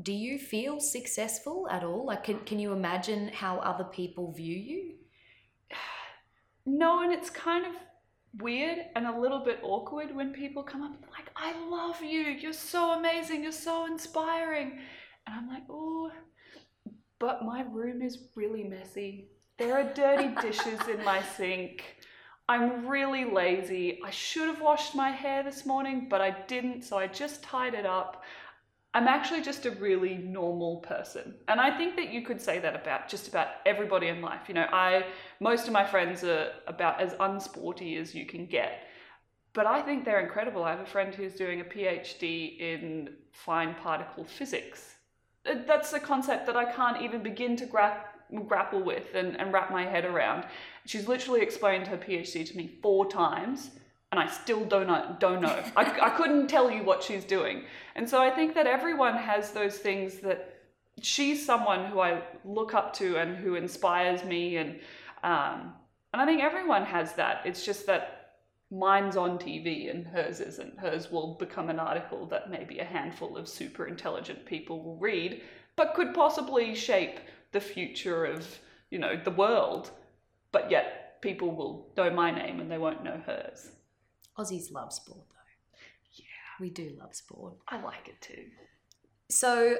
Do 0.00 0.12
you 0.12 0.38
feel 0.38 0.80
successful 0.80 1.68
at 1.70 1.84
all? 1.84 2.06
Like, 2.06 2.24
can, 2.24 2.38
can 2.40 2.58
you 2.58 2.72
imagine 2.72 3.28
how 3.28 3.58
other 3.58 3.84
people 3.84 4.32
view 4.32 4.56
you? 4.56 4.94
No, 6.70 7.02
and 7.02 7.10
it's 7.14 7.30
kind 7.30 7.64
of 7.64 7.72
weird 8.36 8.78
and 8.94 9.06
a 9.06 9.18
little 9.18 9.40
bit 9.40 9.60
awkward 9.62 10.14
when 10.14 10.32
people 10.32 10.62
come 10.62 10.82
up 10.82 10.92
and 10.92 11.10
like, 11.10 11.30
I 11.36 11.54
love 11.68 12.02
you. 12.02 12.20
You're 12.20 12.52
so 12.52 12.92
amazing. 12.92 13.42
You're 13.42 13.52
so 13.52 13.86
inspiring. 13.86 14.78
And 15.26 15.34
I'm 15.36 15.48
like, 15.48 15.64
oh, 15.70 16.10
but 17.18 17.44
my 17.44 17.64
room 17.70 18.02
is 18.02 18.28
really 18.34 18.64
messy. 18.64 19.28
There 19.58 19.74
are 19.74 19.92
dirty 19.94 20.28
dishes 20.42 20.80
in 20.88 21.04
my 21.04 21.22
sink. 21.36 21.84
I'm 22.48 22.86
really 22.86 23.24
lazy. 23.24 24.00
I 24.04 24.10
should 24.10 24.46
have 24.46 24.62
washed 24.62 24.94
my 24.94 25.10
hair 25.10 25.42
this 25.42 25.66
morning, 25.66 26.06
but 26.08 26.22
I 26.22 26.30
didn't, 26.46 26.82
so 26.82 26.96
I 26.96 27.06
just 27.06 27.42
tied 27.42 27.74
it 27.74 27.84
up. 27.84 28.22
I'm 28.94 29.06
actually 29.06 29.42
just 29.42 29.66
a 29.66 29.70
really 29.72 30.16
normal 30.16 30.78
person. 30.78 31.34
And 31.46 31.60
I 31.60 31.76
think 31.76 31.94
that 31.96 32.10
you 32.10 32.22
could 32.22 32.40
say 32.40 32.58
that 32.58 32.74
about 32.74 33.08
just 33.08 33.28
about 33.28 33.48
everybody 33.66 34.08
in 34.08 34.22
life. 34.22 34.42
You 34.48 34.54
know, 34.54 34.66
I 34.72 35.04
most 35.40 35.66
of 35.66 35.72
my 35.72 35.84
friends 35.84 36.24
are 36.24 36.52
about 36.66 37.00
as 37.00 37.12
unsporty 37.14 38.00
as 38.00 38.14
you 38.14 38.24
can 38.24 38.46
get. 38.46 38.84
But 39.52 39.66
I 39.66 39.82
think 39.82 40.04
they're 40.04 40.20
incredible. 40.20 40.64
I 40.64 40.70
have 40.70 40.80
a 40.80 40.86
friend 40.86 41.14
who's 41.14 41.34
doing 41.34 41.60
a 41.60 41.64
PhD 41.64 42.58
in 42.60 43.10
fine 43.32 43.74
particle 43.74 44.24
physics. 44.24 44.94
Uh, 45.44 45.56
that's 45.66 45.92
a 45.92 46.00
concept 46.00 46.46
that 46.46 46.56
I 46.56 46.70
can't 46.72 47.02
even 47.02 47.22
begin 47.22 47.56
to 47.56 47.66
gra- 47.66 48.04
grapple 48.46 48.82
with 48.82 49.14
and, 49.14 49.38
and 49.38 49.52
wrap 49.52 49.70
my 49.70 49.84
head 49.84 50.04
around. 50.04 50.44
She's 50.86 51.08
literally 51.08 51.40
explained 51.40 51.86
her 51.88 51.98
PhD 51.98 52.46
to 52.46 52.56
me 52.56 52.78
four 52.82 53.10
times 53.10 53.70
and 54.10 54.18
I 54.18 54.26
still 54.26 54.64
don't 54.64 54.86
know, 54.86 55.16
don't 55.18 55.42
know. 55.42 55.62
I, 55.76 55.84
I 56.00 56.10
couldn't 56.10 56.48
tell 56.48 56.70
you 56.70 56.82
what 56.82 57.02
she's 57.02 57.24
doing. 57.24 57.64
And 57.94 58.08
so 58.08 58.22
I 58.22 58.30
think 58.30 58.54
that 58.54 58.66
everyone 58.66 59.16
has 59.16 59.50
those 59.50 59.76
things 59.78 60.16
that 60.20 60.54
she's 61.02 61.44
someone 61.44 61.86
who 61.86 62.00
I 62.00 62.22
look 62.44 62.74
up 62.74 62.94
to 62.94 63.16
and 63.16 63.36
who 63.36 63.54
inspires 63.54 64.24
me. 64.24 64.56
And, 64.56 64.80
um, 65.22 65.74
and 66.12 66.22
I 66.22 66.24
think 66.24 66.42
everyone 66.42 66.84
has 66.84 67.12
that. 67.14 67.42
It's 67.44 67.64
just 67.64 67.86
that 67.86 68.18
mine's 68.70 69.16
on 69.16 69.38
TV 69.38 69.90
and 69.90 70.06
hers 70.06 70.40
isn't. 70.40 70.78
Hers 70.78 71.10
will 71.10 71.34
become 71.34 71.68
an 71.68 71.78
article 71.78 72.26
that 72.26 72.50
maybe 72.50 72.78
a 72.78 72.84
handful 72.84 73.36
of 73.36 73.46
super 73.46 73.86
intelligent 73.86 74.46
people 74.46 74.82
will 74.82 74.96
read, 74.96 75.42
but 75.76 75.94
could 75.94 76.14
possibly 76.14 76.74
shape 76.74 77.20
the 77.52 77.60
future 77.60 78.24
of, 78.24 78.58
you 78.90 78.98
know, 78.98 79.20
the 79.22 79.30
world. 79.30 79.90
But 80.50 80.70
yet 80.70 81.20
people 81.20 81.54
will 81.54 81.92
know 81.96 82.10
my 82.10 82.30
name 82.30 82.60
and 82.60 82.70
they 82.70 82.78
won't 82.78 83.04
know 83.04 83.20
hers. 83.26 83.70
Aussies 84.38 84.72
love 84.72 84.92
sport, 84.92 85.26
though. 85.30 85.78
Yeah. 86.14 86.24
We 86.60 86.70
do 86.70 86.96
love 86.98 87.14
sport. 87.14 87.54
I 87.68 87.80
like 87.80 88.08
it 88.08 88.20
too. 88.20 88.44
So, 89.30 89.78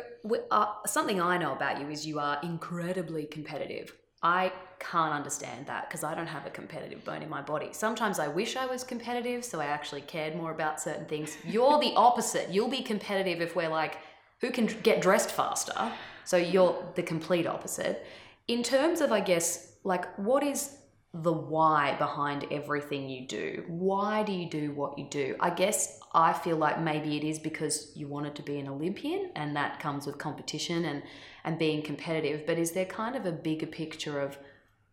uh, 0.50 0.66
something 0.86 1.20
I 1.20 1.38
know 1.38 1.52
about 1.52 1.80
you 1.80 1.88
is 1.88 2.06
you 2.06 2.18
are 2.18 2.38
incredibly 2.42 3.24
competitive. 3.24 3.94
I 4.22 4.52
can't 4.80 5.14
understand 5.14 5.66
that 5.66 5.88
because 5.88 6.02
I 6.02 6.14
don't 6.14 6.26
have 6.26 6.44
a 6.44 6.50
competitive 6.50 7.04
bone 7.04 7.22
in 7.22 7.30
my 7.30 7.40
body. 7.40 7.68
Sometimes 7.72 8.18
I 8.18 8.28
wish 8.28 8.56
I 8.56 8.66
was 8.66 8.82
competitive 8.82 9.44
so 9.44 9.60
I 9.60 9.66
actually 9.66 10.00
cared 10.02 10.34
more 10.34 10.50
about 10.50 10.80
certain 10.80 11.06
things. 11.06 11.36
You're 11.44 11.78
the 11.78 11.94
opposite. 11.94 12.50
You'll 12.50 12.68
be 12.68 12.82
competitive 12.82 13.40
if 13.40 13.54
we're 13.54 13.68
like, 13.68 13.98
who 14.40 14.50
can 14.50 14.66
get 14.82 15.00
dressed 15.00 15.30
faster? 15.30 15.92
So 16.24 16.36
you're 16.36 16.84
the 16.94 17.02
complete 17.02 17.46
opposite. 17.46 18.04
In 18.48 18.62
terms 18.62 19.00
of, 19.00 19.12
I 19.12 19.20
guess, 19.20 19.74
like, 19.84 20.04
what 20.18 20.42
is 20.42 20.78
the 21.22 21.32
why 21.32 21.96
behind 21.98 22.46
everything 22.50 23.08
you 23.08 23.26
do. 23.26 23.64
Why 23.68 24.22
do 24.22 24.32
you 24.32 24.48
do 24.48 24.72
what 24.72 24.98
you 24.98 25.06
do? 25.10 25.36
I 25.40 25.50
guess 25.50 26.00
I 26.12 26.32
feel 26.32 26.56
like 26.56 26.80
maybe 26.80 27.16
it 27.16 27.24
is 27.24 27.38
because 27.38 27.92
you 27.94 28.08
wanted 28.08 28.34
to 28.36 28.42
be 28.42 28.58
an 28.58 28.68
Olympian 28.68 29.30
and 29.34 29.56
that 29.56 29.80
comes 29.80 30.06
with 30.06 30.18
competition 30.18 30.84
and 30.84 31.02
and 31.44 31.58
being 31.58 31.82
competitive, 31.82 32.46
but 32.46 32.58
is 32.58 32.72
there 32.72 32.84
kind 32.84 33.16
of 33.16 33.24
a 33.24 33.32
bigger 33.32 33.66
picture 33.66 34.20
of 34.20 34.38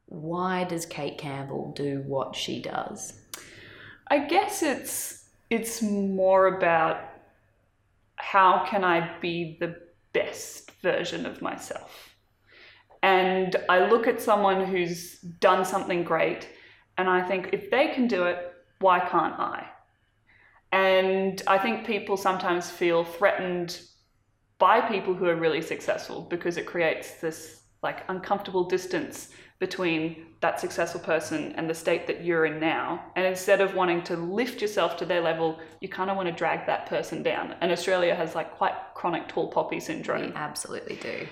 why 0.05 0.63
does 0.63 0.85
Kate 0.85 1.17
Campbell 1.17 1.73
do 1.75 2.03
what 2.05 2.35
she 2.35 2.61
does? 2.61 3.13
I 4.07 4.19
guess 4.19 4.63
it's 4.63 5.25
it's 5.49 5.81
more 5.81 6.57
about 6.57 6.97
how 8.15 8.65
can 8.65 8.83
I 8.83 9.17
be 9.19 9.57
the 9.59 9.75
best 10.13 10.71
version 10.81 11.25
of 11.25 11.41
myself 11.41 12.14
and 13.05 13.55
I 13.69 13.87
look 13.87 14.07
at 14.07 14.19
someone 14.19 14.65
who's 14.65 15.19
done 15.39 15.63
something 15.63 16.03
great 16.03 16.49
and 16.97 17.07
I 17.07 17.21
think 17.21 17.49
if 17.53 17.69
they 17.69 17.89
can 17.89 18.07
do 18.07 18.23
it, 18.23 18.51
why 18.79 18.99
can't 18.99 19.39
I? 19.39 19.67
And 20.71 21.39
I 21.45 21.59
think 21.59 21.85
people 21.85 22.17
sometimes 22.17 22.71
feel 22.71 23.03
threatened 23.03 23.79
by 24.57 24.81
people 24.81 25.13
who 25.13 25.27
are 25.27 25.35
really 25.35 25.61
successful 25.61 26.21
because 26.21 26.57
it 26.57 26.65
creates 26.65 27.21
this 27.21 27.61
like 27.83 28.03
uncomfortable 28.09 28.63
distance 28.63 29.29
between 29.59 30.25
that 30.41 30.59
successful 30.59 30.99
person 30.99 31.53
and 31.57 31.69
the 31.69 31.75
state 31.75 32.07
that 32.07 32.23
you're 32.25 32.47
in 32.47 32.59
now. 32.59 33.03
And 33.15 33.23
instead 33.27 33.61
of 33.61 33.75
wanting 33.75 34.01
to 34.05 34.15
lift 34.15 34.63
yourself 34.63 34.97
to 34.97 35.05
their 35.05 35.21
level, 35.21 35.59
you 35.79 35.89
kind 35.89 36.09
of 36.09 36.17
want 36.17 36.27
to 36.27 36.33
drag 36.33 36.65
that 36.65 36.87
person 36.87 37.21
down. 37.21 37.53
And 37.61 37.71
Australia 37.71 38.15
has 38.15 38.33
like 38.33 38.57
quite 38.57 38.73
chronic 38.95 39.27
tall 39.27 39.49
poppy 39.49 39.79
syndrome. 39.79 40.31
We 40.31 40.33
absolutely 40.33 40.95
do. 40.95 41.27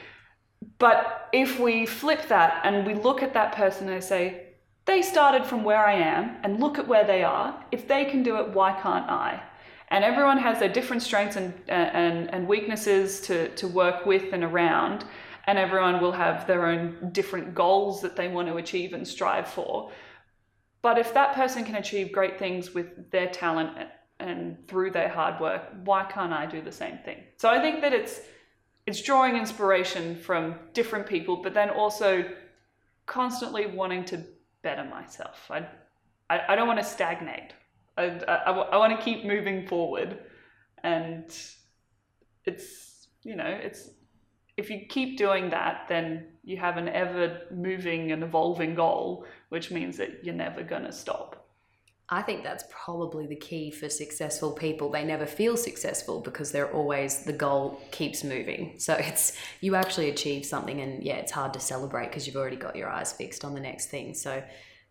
But 0.78 1.30
if 1.34 1.60
we 1.60 1.86
flip 1.86 2.28
that 2.28 2.62
and 2.64 2.86
we 2.86 2.94
look 2.94 3.24
at 3.24 3.34
that 3.34 3.54
person 3.54 3.90
and 3.90 4.04
say, 4.04 4.48
they 4.86 5.02
started 5.02 5.46
from 5.46 5.64
where 5.64 5.86
I 5.86 5.94
am 5.94 6.38
and 6.44 6.60
look 6.60 6.78
at 6.78 6.88
where 6.88 7.06
they 7.06 7.24
are. 7.24 7.64
If 7.72 7.88
they 7.88 8.06
can 8.06 8.22
do 8.22 8.38
it, 8.38 8.50
why 8.50 8.74
can't 8.74 9.10
I? 9.10 9.42
And 9.90 10.04
everyone 10.04 10.38
has 10.40 10.60
their 10.60 10.70
different 10.70 11.04
strengths 11.04 11.36
and, 11.36 11.54
and, 11.68 12.30
and 12.34 12.48
weaknesses 12.48 13.22
to, 13.22 13.50
to 13.56 13.68
work 13.68 14.06
with 14.06 14.34
and 14.34 14.44
around. 14.44 15.06
And 15.46 15.58
everyone 15.58 16.02
will 16.02 16.12
have 16.12 16.48
their 16.48 16.66
own 16.66 17.10
different 17.12 17.54
goals 17.54 18.02
that 18.02 18.16
they 18.16 18.28
want 18.28 18.48
to 18.48 18.58
achieve 18.58 18.94
and 18.94 19.08
strive 19.08 19.48
for. 19.48 19.92
But 20.82 20.98
if 20.98 21.14
that 21.14 21.34
person 21.34 21.64
can 21.64 21.76
achieve 21.76 22.12
great 22.12 22.40
things 22.40 22.74
with 22.74 23.10
their 23.12 23.30
talent 23.30 23.72
and 24.20 24.58
through 24.68 24.92
their 24.92 25.10
hard 25.10 25.40
work, 25.40 25.64
why 25.84 26.06
can't 26.06 26.34
I 26.34 26.46
do 26.46 26.62
the 26.62 26.72
same 26.72 26.98
thing? 27.06 27.24
So 27.38 27.50
I 27.50 27.60
think 27.62 27.82
that 27.82 27.94
it's 27.94 28.22
it's 28.86 29.02
drawing 29.02 29.36
inspiration 29.36 30.16
from 30.16 30.56
different 30.74 31.08
people, 31.08 31.38
but 31.38 31.54
then 31.54 31.70
also 31.70 32.26
constantly 33.06 33.66
wanting 33.66 34.04
to 34.06 34.24
better 34.62 34.84
myself. 34.84 35.50
I, 35.50 35.66
I, 36.30 36.42
I 36.50 36.56
don't 36.56 36.68
want 36.68 36.80
to 36.80 36.86
stagnate. 36.86 37.54
I, 37.98 38.06
I, 38.28 38.52
I 38.52 38.78
want 38.78 38.98
to 38.98 39.04
keep 39.04 39.26
moving 39.26 39.68
forward. 39.68 40.20
And 40.84 41.26
it's, 42.46 43.08
you 43.24 43.36
know, 43.36 43.46
it's, 43.48 43.90
if 44.58 44.70
you 44.70 44.82
keep 44.90 45.18
doing 45.18 45.50
that, 45.52 45.86
then 45.88 46.28
you 46.44 46.58
have 46.58 46.78
an 46.78 46.90
ever 46.90 47.42
moving 47.52 48.12
and 48.12 48.24
evolving 48.24 48.76
goal, 48.76 49.26
which 49.50 49.72
means 49.72 49.98
that 49.98 50.24
you're 50.24 50.36
never 50.36 50.62
going 50.62 50.84
to 50.84 50.92
stop. 50.92 51.43
I 52.14 52.22
think 52.22 52.44
that's 52.44 52.64
probably 52.70 53.26
the 53.26 53.36
key 53.36 53.72
for 53.72 53.90
successful 53.90 54.52
people. 54.52 54.92
They 54.92 55.04
never 55.04 55.26
feel 55.26 55.58
successful 55.58 56.22
because 56.22 56.52
they're 56.52 56.72
always 56.72 57.24
the 57.24 57.34
goal 57.34 57.82
keeps 57.90 58.24
moving. 58.24 58.76
So 58.78 58.94
it's 59.00 59.36
you 59.62 59.74
actually 59.74 60.10
achieve 60.12 60.46
something, 60.46 60.80
and 60.82 61.02
yeah, 61.04 61.16
it's 61.16 61.32
hard 61.32 61.54
to 61.56 61.60
celebrate 61.60 62.10
because 62.10 62.28
you've 62.28 62.36
already 62.36 62.56
got 62.56 62.76
your 62.76 62.88
eyes 62.88 63.12
fixed 63.12 63.44
on 63.44 63.56
the 63.56 63.60
next 63.60 63.88
thing. 63.88 64.14
So 64.14 64.44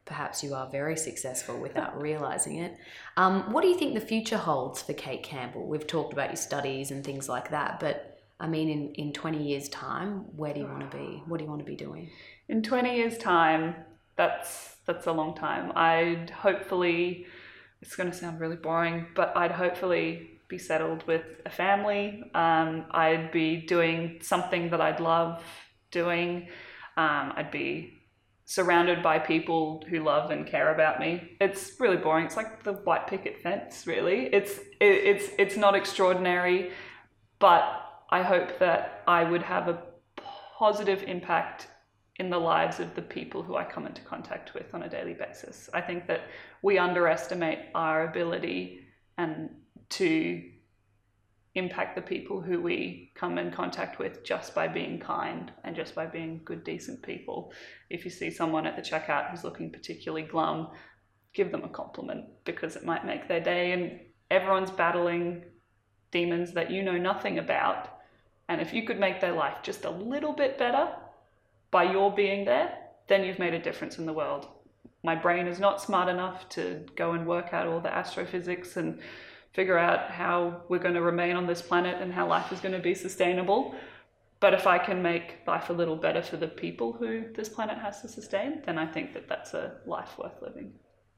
perhaps 0.04 0.42
you 0.42 0.54
are 0.54 0.68
very 0.68 0.96
successful 0.96 1.60
without 1.60 2.00
realizing 2.08 2.56
it. 2.56 2.76
Um, 3.16 3.52
what 3.52 3.62
do 3.62 3.68
you 3.68 3.78
think 3.78 3.94
the 3.94 4.00
future 4.00 4.38
holds 4.38 4.82
for 4.82 4.92
Kate 4.92 5.22
Campbell? 5.22 5.68
We've 5.68 5.86
talked 5.86 6.12
about 6.12 6.30
your 6.30 6.36
studies 6.36 6.90
and 6.90 7.04
things 7.04 7.28
like 7.28 7.50
that, 7.50 7.78
but 7.78 8.20
I 8.40 8.48
mean, 8.48 8.68
in, 8.68 8.94
in 8.94 9.12
20 9.12 9.40
years' 9.40 9.68
time, 9.68 10.24
where 10.36 10.52
do 10.52 10.58
you 10.58 10.66
want 10.66 10.90
to 10.90 10.96
be? 10.96 11.22
What 11.28 11.38
do 11.38 11.44
you 11.44 11.50
want 11.50 11.60
to 11.60 11.70
be 11.70 11.76
doing? 11.76 12.10
In 12.48 12.64
20 12.64 12.96
years' 12.96 13.16
time, 13.16 13.76
that's 14.16 14.76
that's 14.86 15.06
a 15.06 15.12
long 15.12 15.34
time. 15.34 15.72
I'd 15.76 16.30
hopefully, 16.30 17.26
it's 17.80 17.94
going 17.94 18.10
to 18.10 18.16
sound 18.16 18.40
really 18.40 18.56
boring, 18.56 19.06
but 19.14 19.36
I'd 19.36 19.52
hopefully 19.52 20.40
be 20.48 20.58
settled 20.58 21.06
with 21.06 21.24
a 21.46 21.50
family. 21.50 22.24
Um, 22.34 22.86
I'd 22.90 23.30
be 23.32 23.56
doing 23.56 24.18
something 24.20 24.70
that 24.70 24.80
I'd 24.80 25.00
love 25.00 25.42
doing. 25.90 26.48
Um, 26.96 27.32
I'd 27.36 27.50
be 27.50 27.94
surrounded 28.44 29.02
by 29.02 29.18
people 29.18 29.82
who 29.88 30.00
love 30.00 30.30
and 30.30 30.46
care 30.46 30.74
about 30.74 31.00
me. 31.00 31.36
It's 31.40 31.80
really 31.80 31.96
boring. 31.96 32.26
It's 32.26 32.36
like 32.36 32.64
the 32.64 32.74
white 32.74 33.06
picket 33.06 33.40
fence, 33.42 33.86
really. 33.86 34.26
It's 34.26 34.58
it, 34.80 34.94
it's 35.10 35.28
it's 35.38 35.56
not 35.56 35.74
extraordinary, 35.74 36.72
but 37.38 37.62
I 38.10 38.22
hope 38.22 38.58
that 38.58 39.02
I 39.06 39.24
would 39.24 39.42
have 39.42 39.68
a 39.68 39.82
positive 40.58 41.02
impact 41.04 41.68
in 42.22 42.30
the 42.30 42.38
lives 42.38 42.78
of 42.78 42.94
the 42.94 43.02
people 43.02 43.42
who 43.42 43.56
I 43.56 43.64
come 43.64 43.84
into 43.84 44.00
contact 44.02 44.54
with 44.54 44.72
on 44.72 44.84
a 44.84 44.88
daily 44.88 45.12
basis. 45.12 45.68
I 45.74 45.80
think 45.80 46.06
that 46.06 46.20
we 46.62 46.78
underestimate 46.78 47.58
our 47.74 48.08
ability 48.08 48.86
and 49.18 49.50
to 49.90 50.40
impact 51.56 51.96
the 51.96 52.02
people 52.02 52.40
who 52.40 52.62
we 52.62 53.10
come 53.16 53.38
in 53.38 53.50
contact 53.50 53.98
with 53.98 54.22
just 54.22 54.54
by 54.54 54.68
being 54.68 55.00
kind 55.00 55.50
and 55.64 55.74
just 55.74 55.96
by 55.96 56.06
being 56.06 56.40
good, 56.44 56.62
decent 56.62 57.02
people. 57.02 57.52
If 57.90 58.04
you 58.04 58.10
see 58.12 58.30
someone 58.30 58.68
at 58.68 58.76
the 58.76 58.82
checkout 58.82 59.28
who's 59.28 59.42
looking 59.42 59.72
particularly 59.72 60.22
glum, 60.22 60.68
give 61.34 61.50
them 61.50 61.64
a 61.64 61.68
compliment 61.68 62.26
because 62.44 62.76
it 62.76 62.84
might 62.84 63.04
make 63.04 63.26
their 63.26 63.40
day. 63.40 63.72
And 63.72 63.98
everyone's 64.30 64.70
battling 64.70 65.44
demons 66.12 66.52
that 66.52 66.70
you 66.70 66.84
know 66.84 66.98
nothing 66.98 67.40
about. 67.40 67.88
And 68.48 68.60
if 68.60 68.72
you 68.72 68.86
could 68.86 69.00
make 69.00 69.20
their 69.20 69.34
life 69.34 69.56
just 69.64 69.84
a 69.84 69.90
little 69.90 70.32
bit 70.32 70.56
better 70.56 70.88
by 71.72 71.90
your 71.90 72.14
being 72.14 72.44
there, 72.44 72.78
then 73.08 73.24
you've 73.24 73.40
made 73.40 73.54
a 73.54 73.58
difference 73.58 73.98
in 73.98 74.06
the 74.06 74.12
world. 74.12 74.46
My 75.02 75.16
brain 75.16 75.48
is 75.48 75.58
not 75.58 75.82
smart 75.82 76.08
enough 76.08 76.48
to 76.50 76.86
go 76.94 77.12
and 77.12 77.26
work 77.26 77.52
out 77.52 77.66
all 77.66 77.80
the 77.80 77.92
astrophysics 77.92 78.76
and 78.76 79.00
figure 79.52 79.76
out 79.76 80.10
how 80.10 80.62
we're 80.68 80.78
going 80.78 80.94
to 80.94 81.02
remain 81.02 81.34
on 81.34 81.46
this 81.46 81.60
planet 81.60 82.00
and 82.00 82.12
how 82.12 82.28
life 82.28 82.52
is 82.52 82.60
going 82.60 82.74
to 82.74 82.78
be 82.78 82.94
sustainable. 82.94 83.74
But 84.38 84.54
if 84.54 84.66
I 84.66 84.78
can 84.78 85.02
make 85.02 85.38
life 85.46 85.70
a 85.70 85.72
little 85.72 85.96
better 85.96 86.22
for 86.22 86.36
the 86.36 86.48
people 86.48 86.92
who 86.92 87.24
this 87.34 87.48
planet 87.48 87.78
has 87.78 88.02
to 88.02 88.08
sustain, 88.08 88.62
then 88.64 88.78
I 88.78 88.86
think 88.86 89.12
that 89.14 89.28
that's 89.28 89.54
a 89.54 89.78
life 89.86 90.18
worth 90.18 90.40
living. 90.42 90.72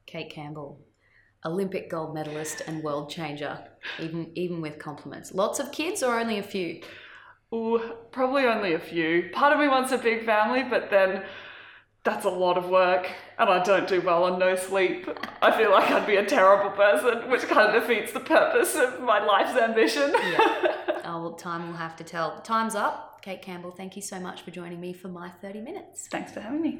Kate 0.05 0.31
Campbell, 0.31 0.79
Olympic 1.43 1.89
gold 1.89 2.13
medalist 2.13 2.61
and 2.67 2.83
world 2.83 3.09
changer, 3.09 3.59
even 3.99 4.31
even 4.35 4.61
with 4.61 4.77
compliments. 4.79 5.33
Lots 5.33 5.59
of 5.59 5.71
kids 5.71 6.03
or 6.03 6.19
only 6.19 6.37
a 6.37 6.43
few? 6.43 6.81
Ooh, 7.53 7.79
probably 8.11 8.45
only 8.45 8.73
a 8.73 8.79
few. 8.79 9.29
Part 9.33 9.53
of 9.53 9.59
me 9.59 9.67
wants 9.67 9.91
a 9.91 9.97
big 9.97 10.25
family, 10.25 10.63
but 10.63 10.89
then 10.89 11.23
that's 12.03 12.25
a 12.25 12.29
lot 12.29 12.57
of 12.57 12.69
work 12.69 13.07
and 13.39 13.49
I 13.49 13.63
don't 13.63 13.87
do 13.87 14.01
well 14.01 14.23
on 14.25 14.37
no 14.39 14.55
sleep. 14.55 15.07
I 15.41 15.55
feel 15.57 15.71
like 15.71 15.89
I'd 15.89 16.05
be 16.07 16.17
a 16.17 16.25
terrible 16.25 16.69
person, 16.71 17.29
which 17.29 17.41
kind 17.43 17.75
of 17.75 17.81
defeats 17.81 18.13
the 18.13 18.19
purpose 18.19 18.75
of 18.75 19.01
my 19.01 19.23
life's 19.25 19.57
ambition. 19.59 20.13
yeah. 20.13 20.71
Oh, 21.07 21.21
well, 21.21 21.33
time 21.33 21.67
will 21.67 21.77
have 21.77 21.95
to 21.97 22.03
tell. 22.03 22.41
Time's 22.41 22.73
up. 22.73 23.21
Kate 23.21 23.39
Campbell, 23.39 23.69
thank 23.69 23.95
you 23.95 24.01
so 24.01 24.19
much 24.19 24.41
for 24.41 24.49
joining 24.49 24.81
me 24.81 24.91
for 24.91 25.07
my 25.07 25.29
30 25.29 25.61
minutes. 25.61 26.07
Thanks 26.09 26.31
for 26.31 26.39
having 26.39 26.61
me. 26.63 26.79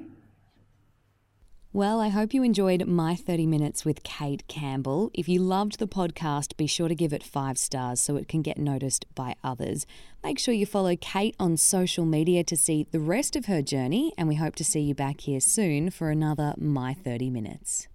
Well, 1.76 2.00
I 2.00 2.08
hope 2.08 2.34
you 2.34 2.42
enjoyed 2.42 2.88
my 2.88 3.16
30 3.16 3.48
minutes 3.48 3.84
with 3.84 4.02
Kate 4.04 4.48
Campbell. 4.48 5.12
If 5.14 5.28
you 5.28 5.42
loved 5.42 5.78
the 5.78 5.90
podcast, 5.90 6.56
be 6.56 6.68
sure 6.68 6.88
to 6.88 6.96
give 6.96 7.12
it 7.12 7.22
five 7.22 7.58
stars 7.58 8.00
so 8.00 8.16
it 8.16 8.30
can 8.30 8.42
get 8.42 8.58
noticed 8.58 9.06
by 9.14 9.36
others. 9.44 9.86
Make 10.24 10.40
sure 10.40 10.54
you 10.54 10.66
follow 10.66 10.96
Kate 10.96 11.36
on 11.38 11.58
social 11.58 12.06
media 12.06 12.46
to 12.46 12.56
see 12.56 12.88
the 12.90 13.02
rest 13.02 13.36
of 13.36 13.48
her 13.48 13.62
journey, 13.62 14.14
and 14.18 14.30
we 14.30 14.36
hope 14.36 14.56
to 14.56 14.64
see 14.64 14.80
you 14.80 14.96
back 14.96 15.20
here 15.20 15.42
soon 15.42 15.90
for 15.90 16.12
another 16.12 16.54
My 16.58 16.94
30 16.94 17.30
Minutes. 17.30 17.90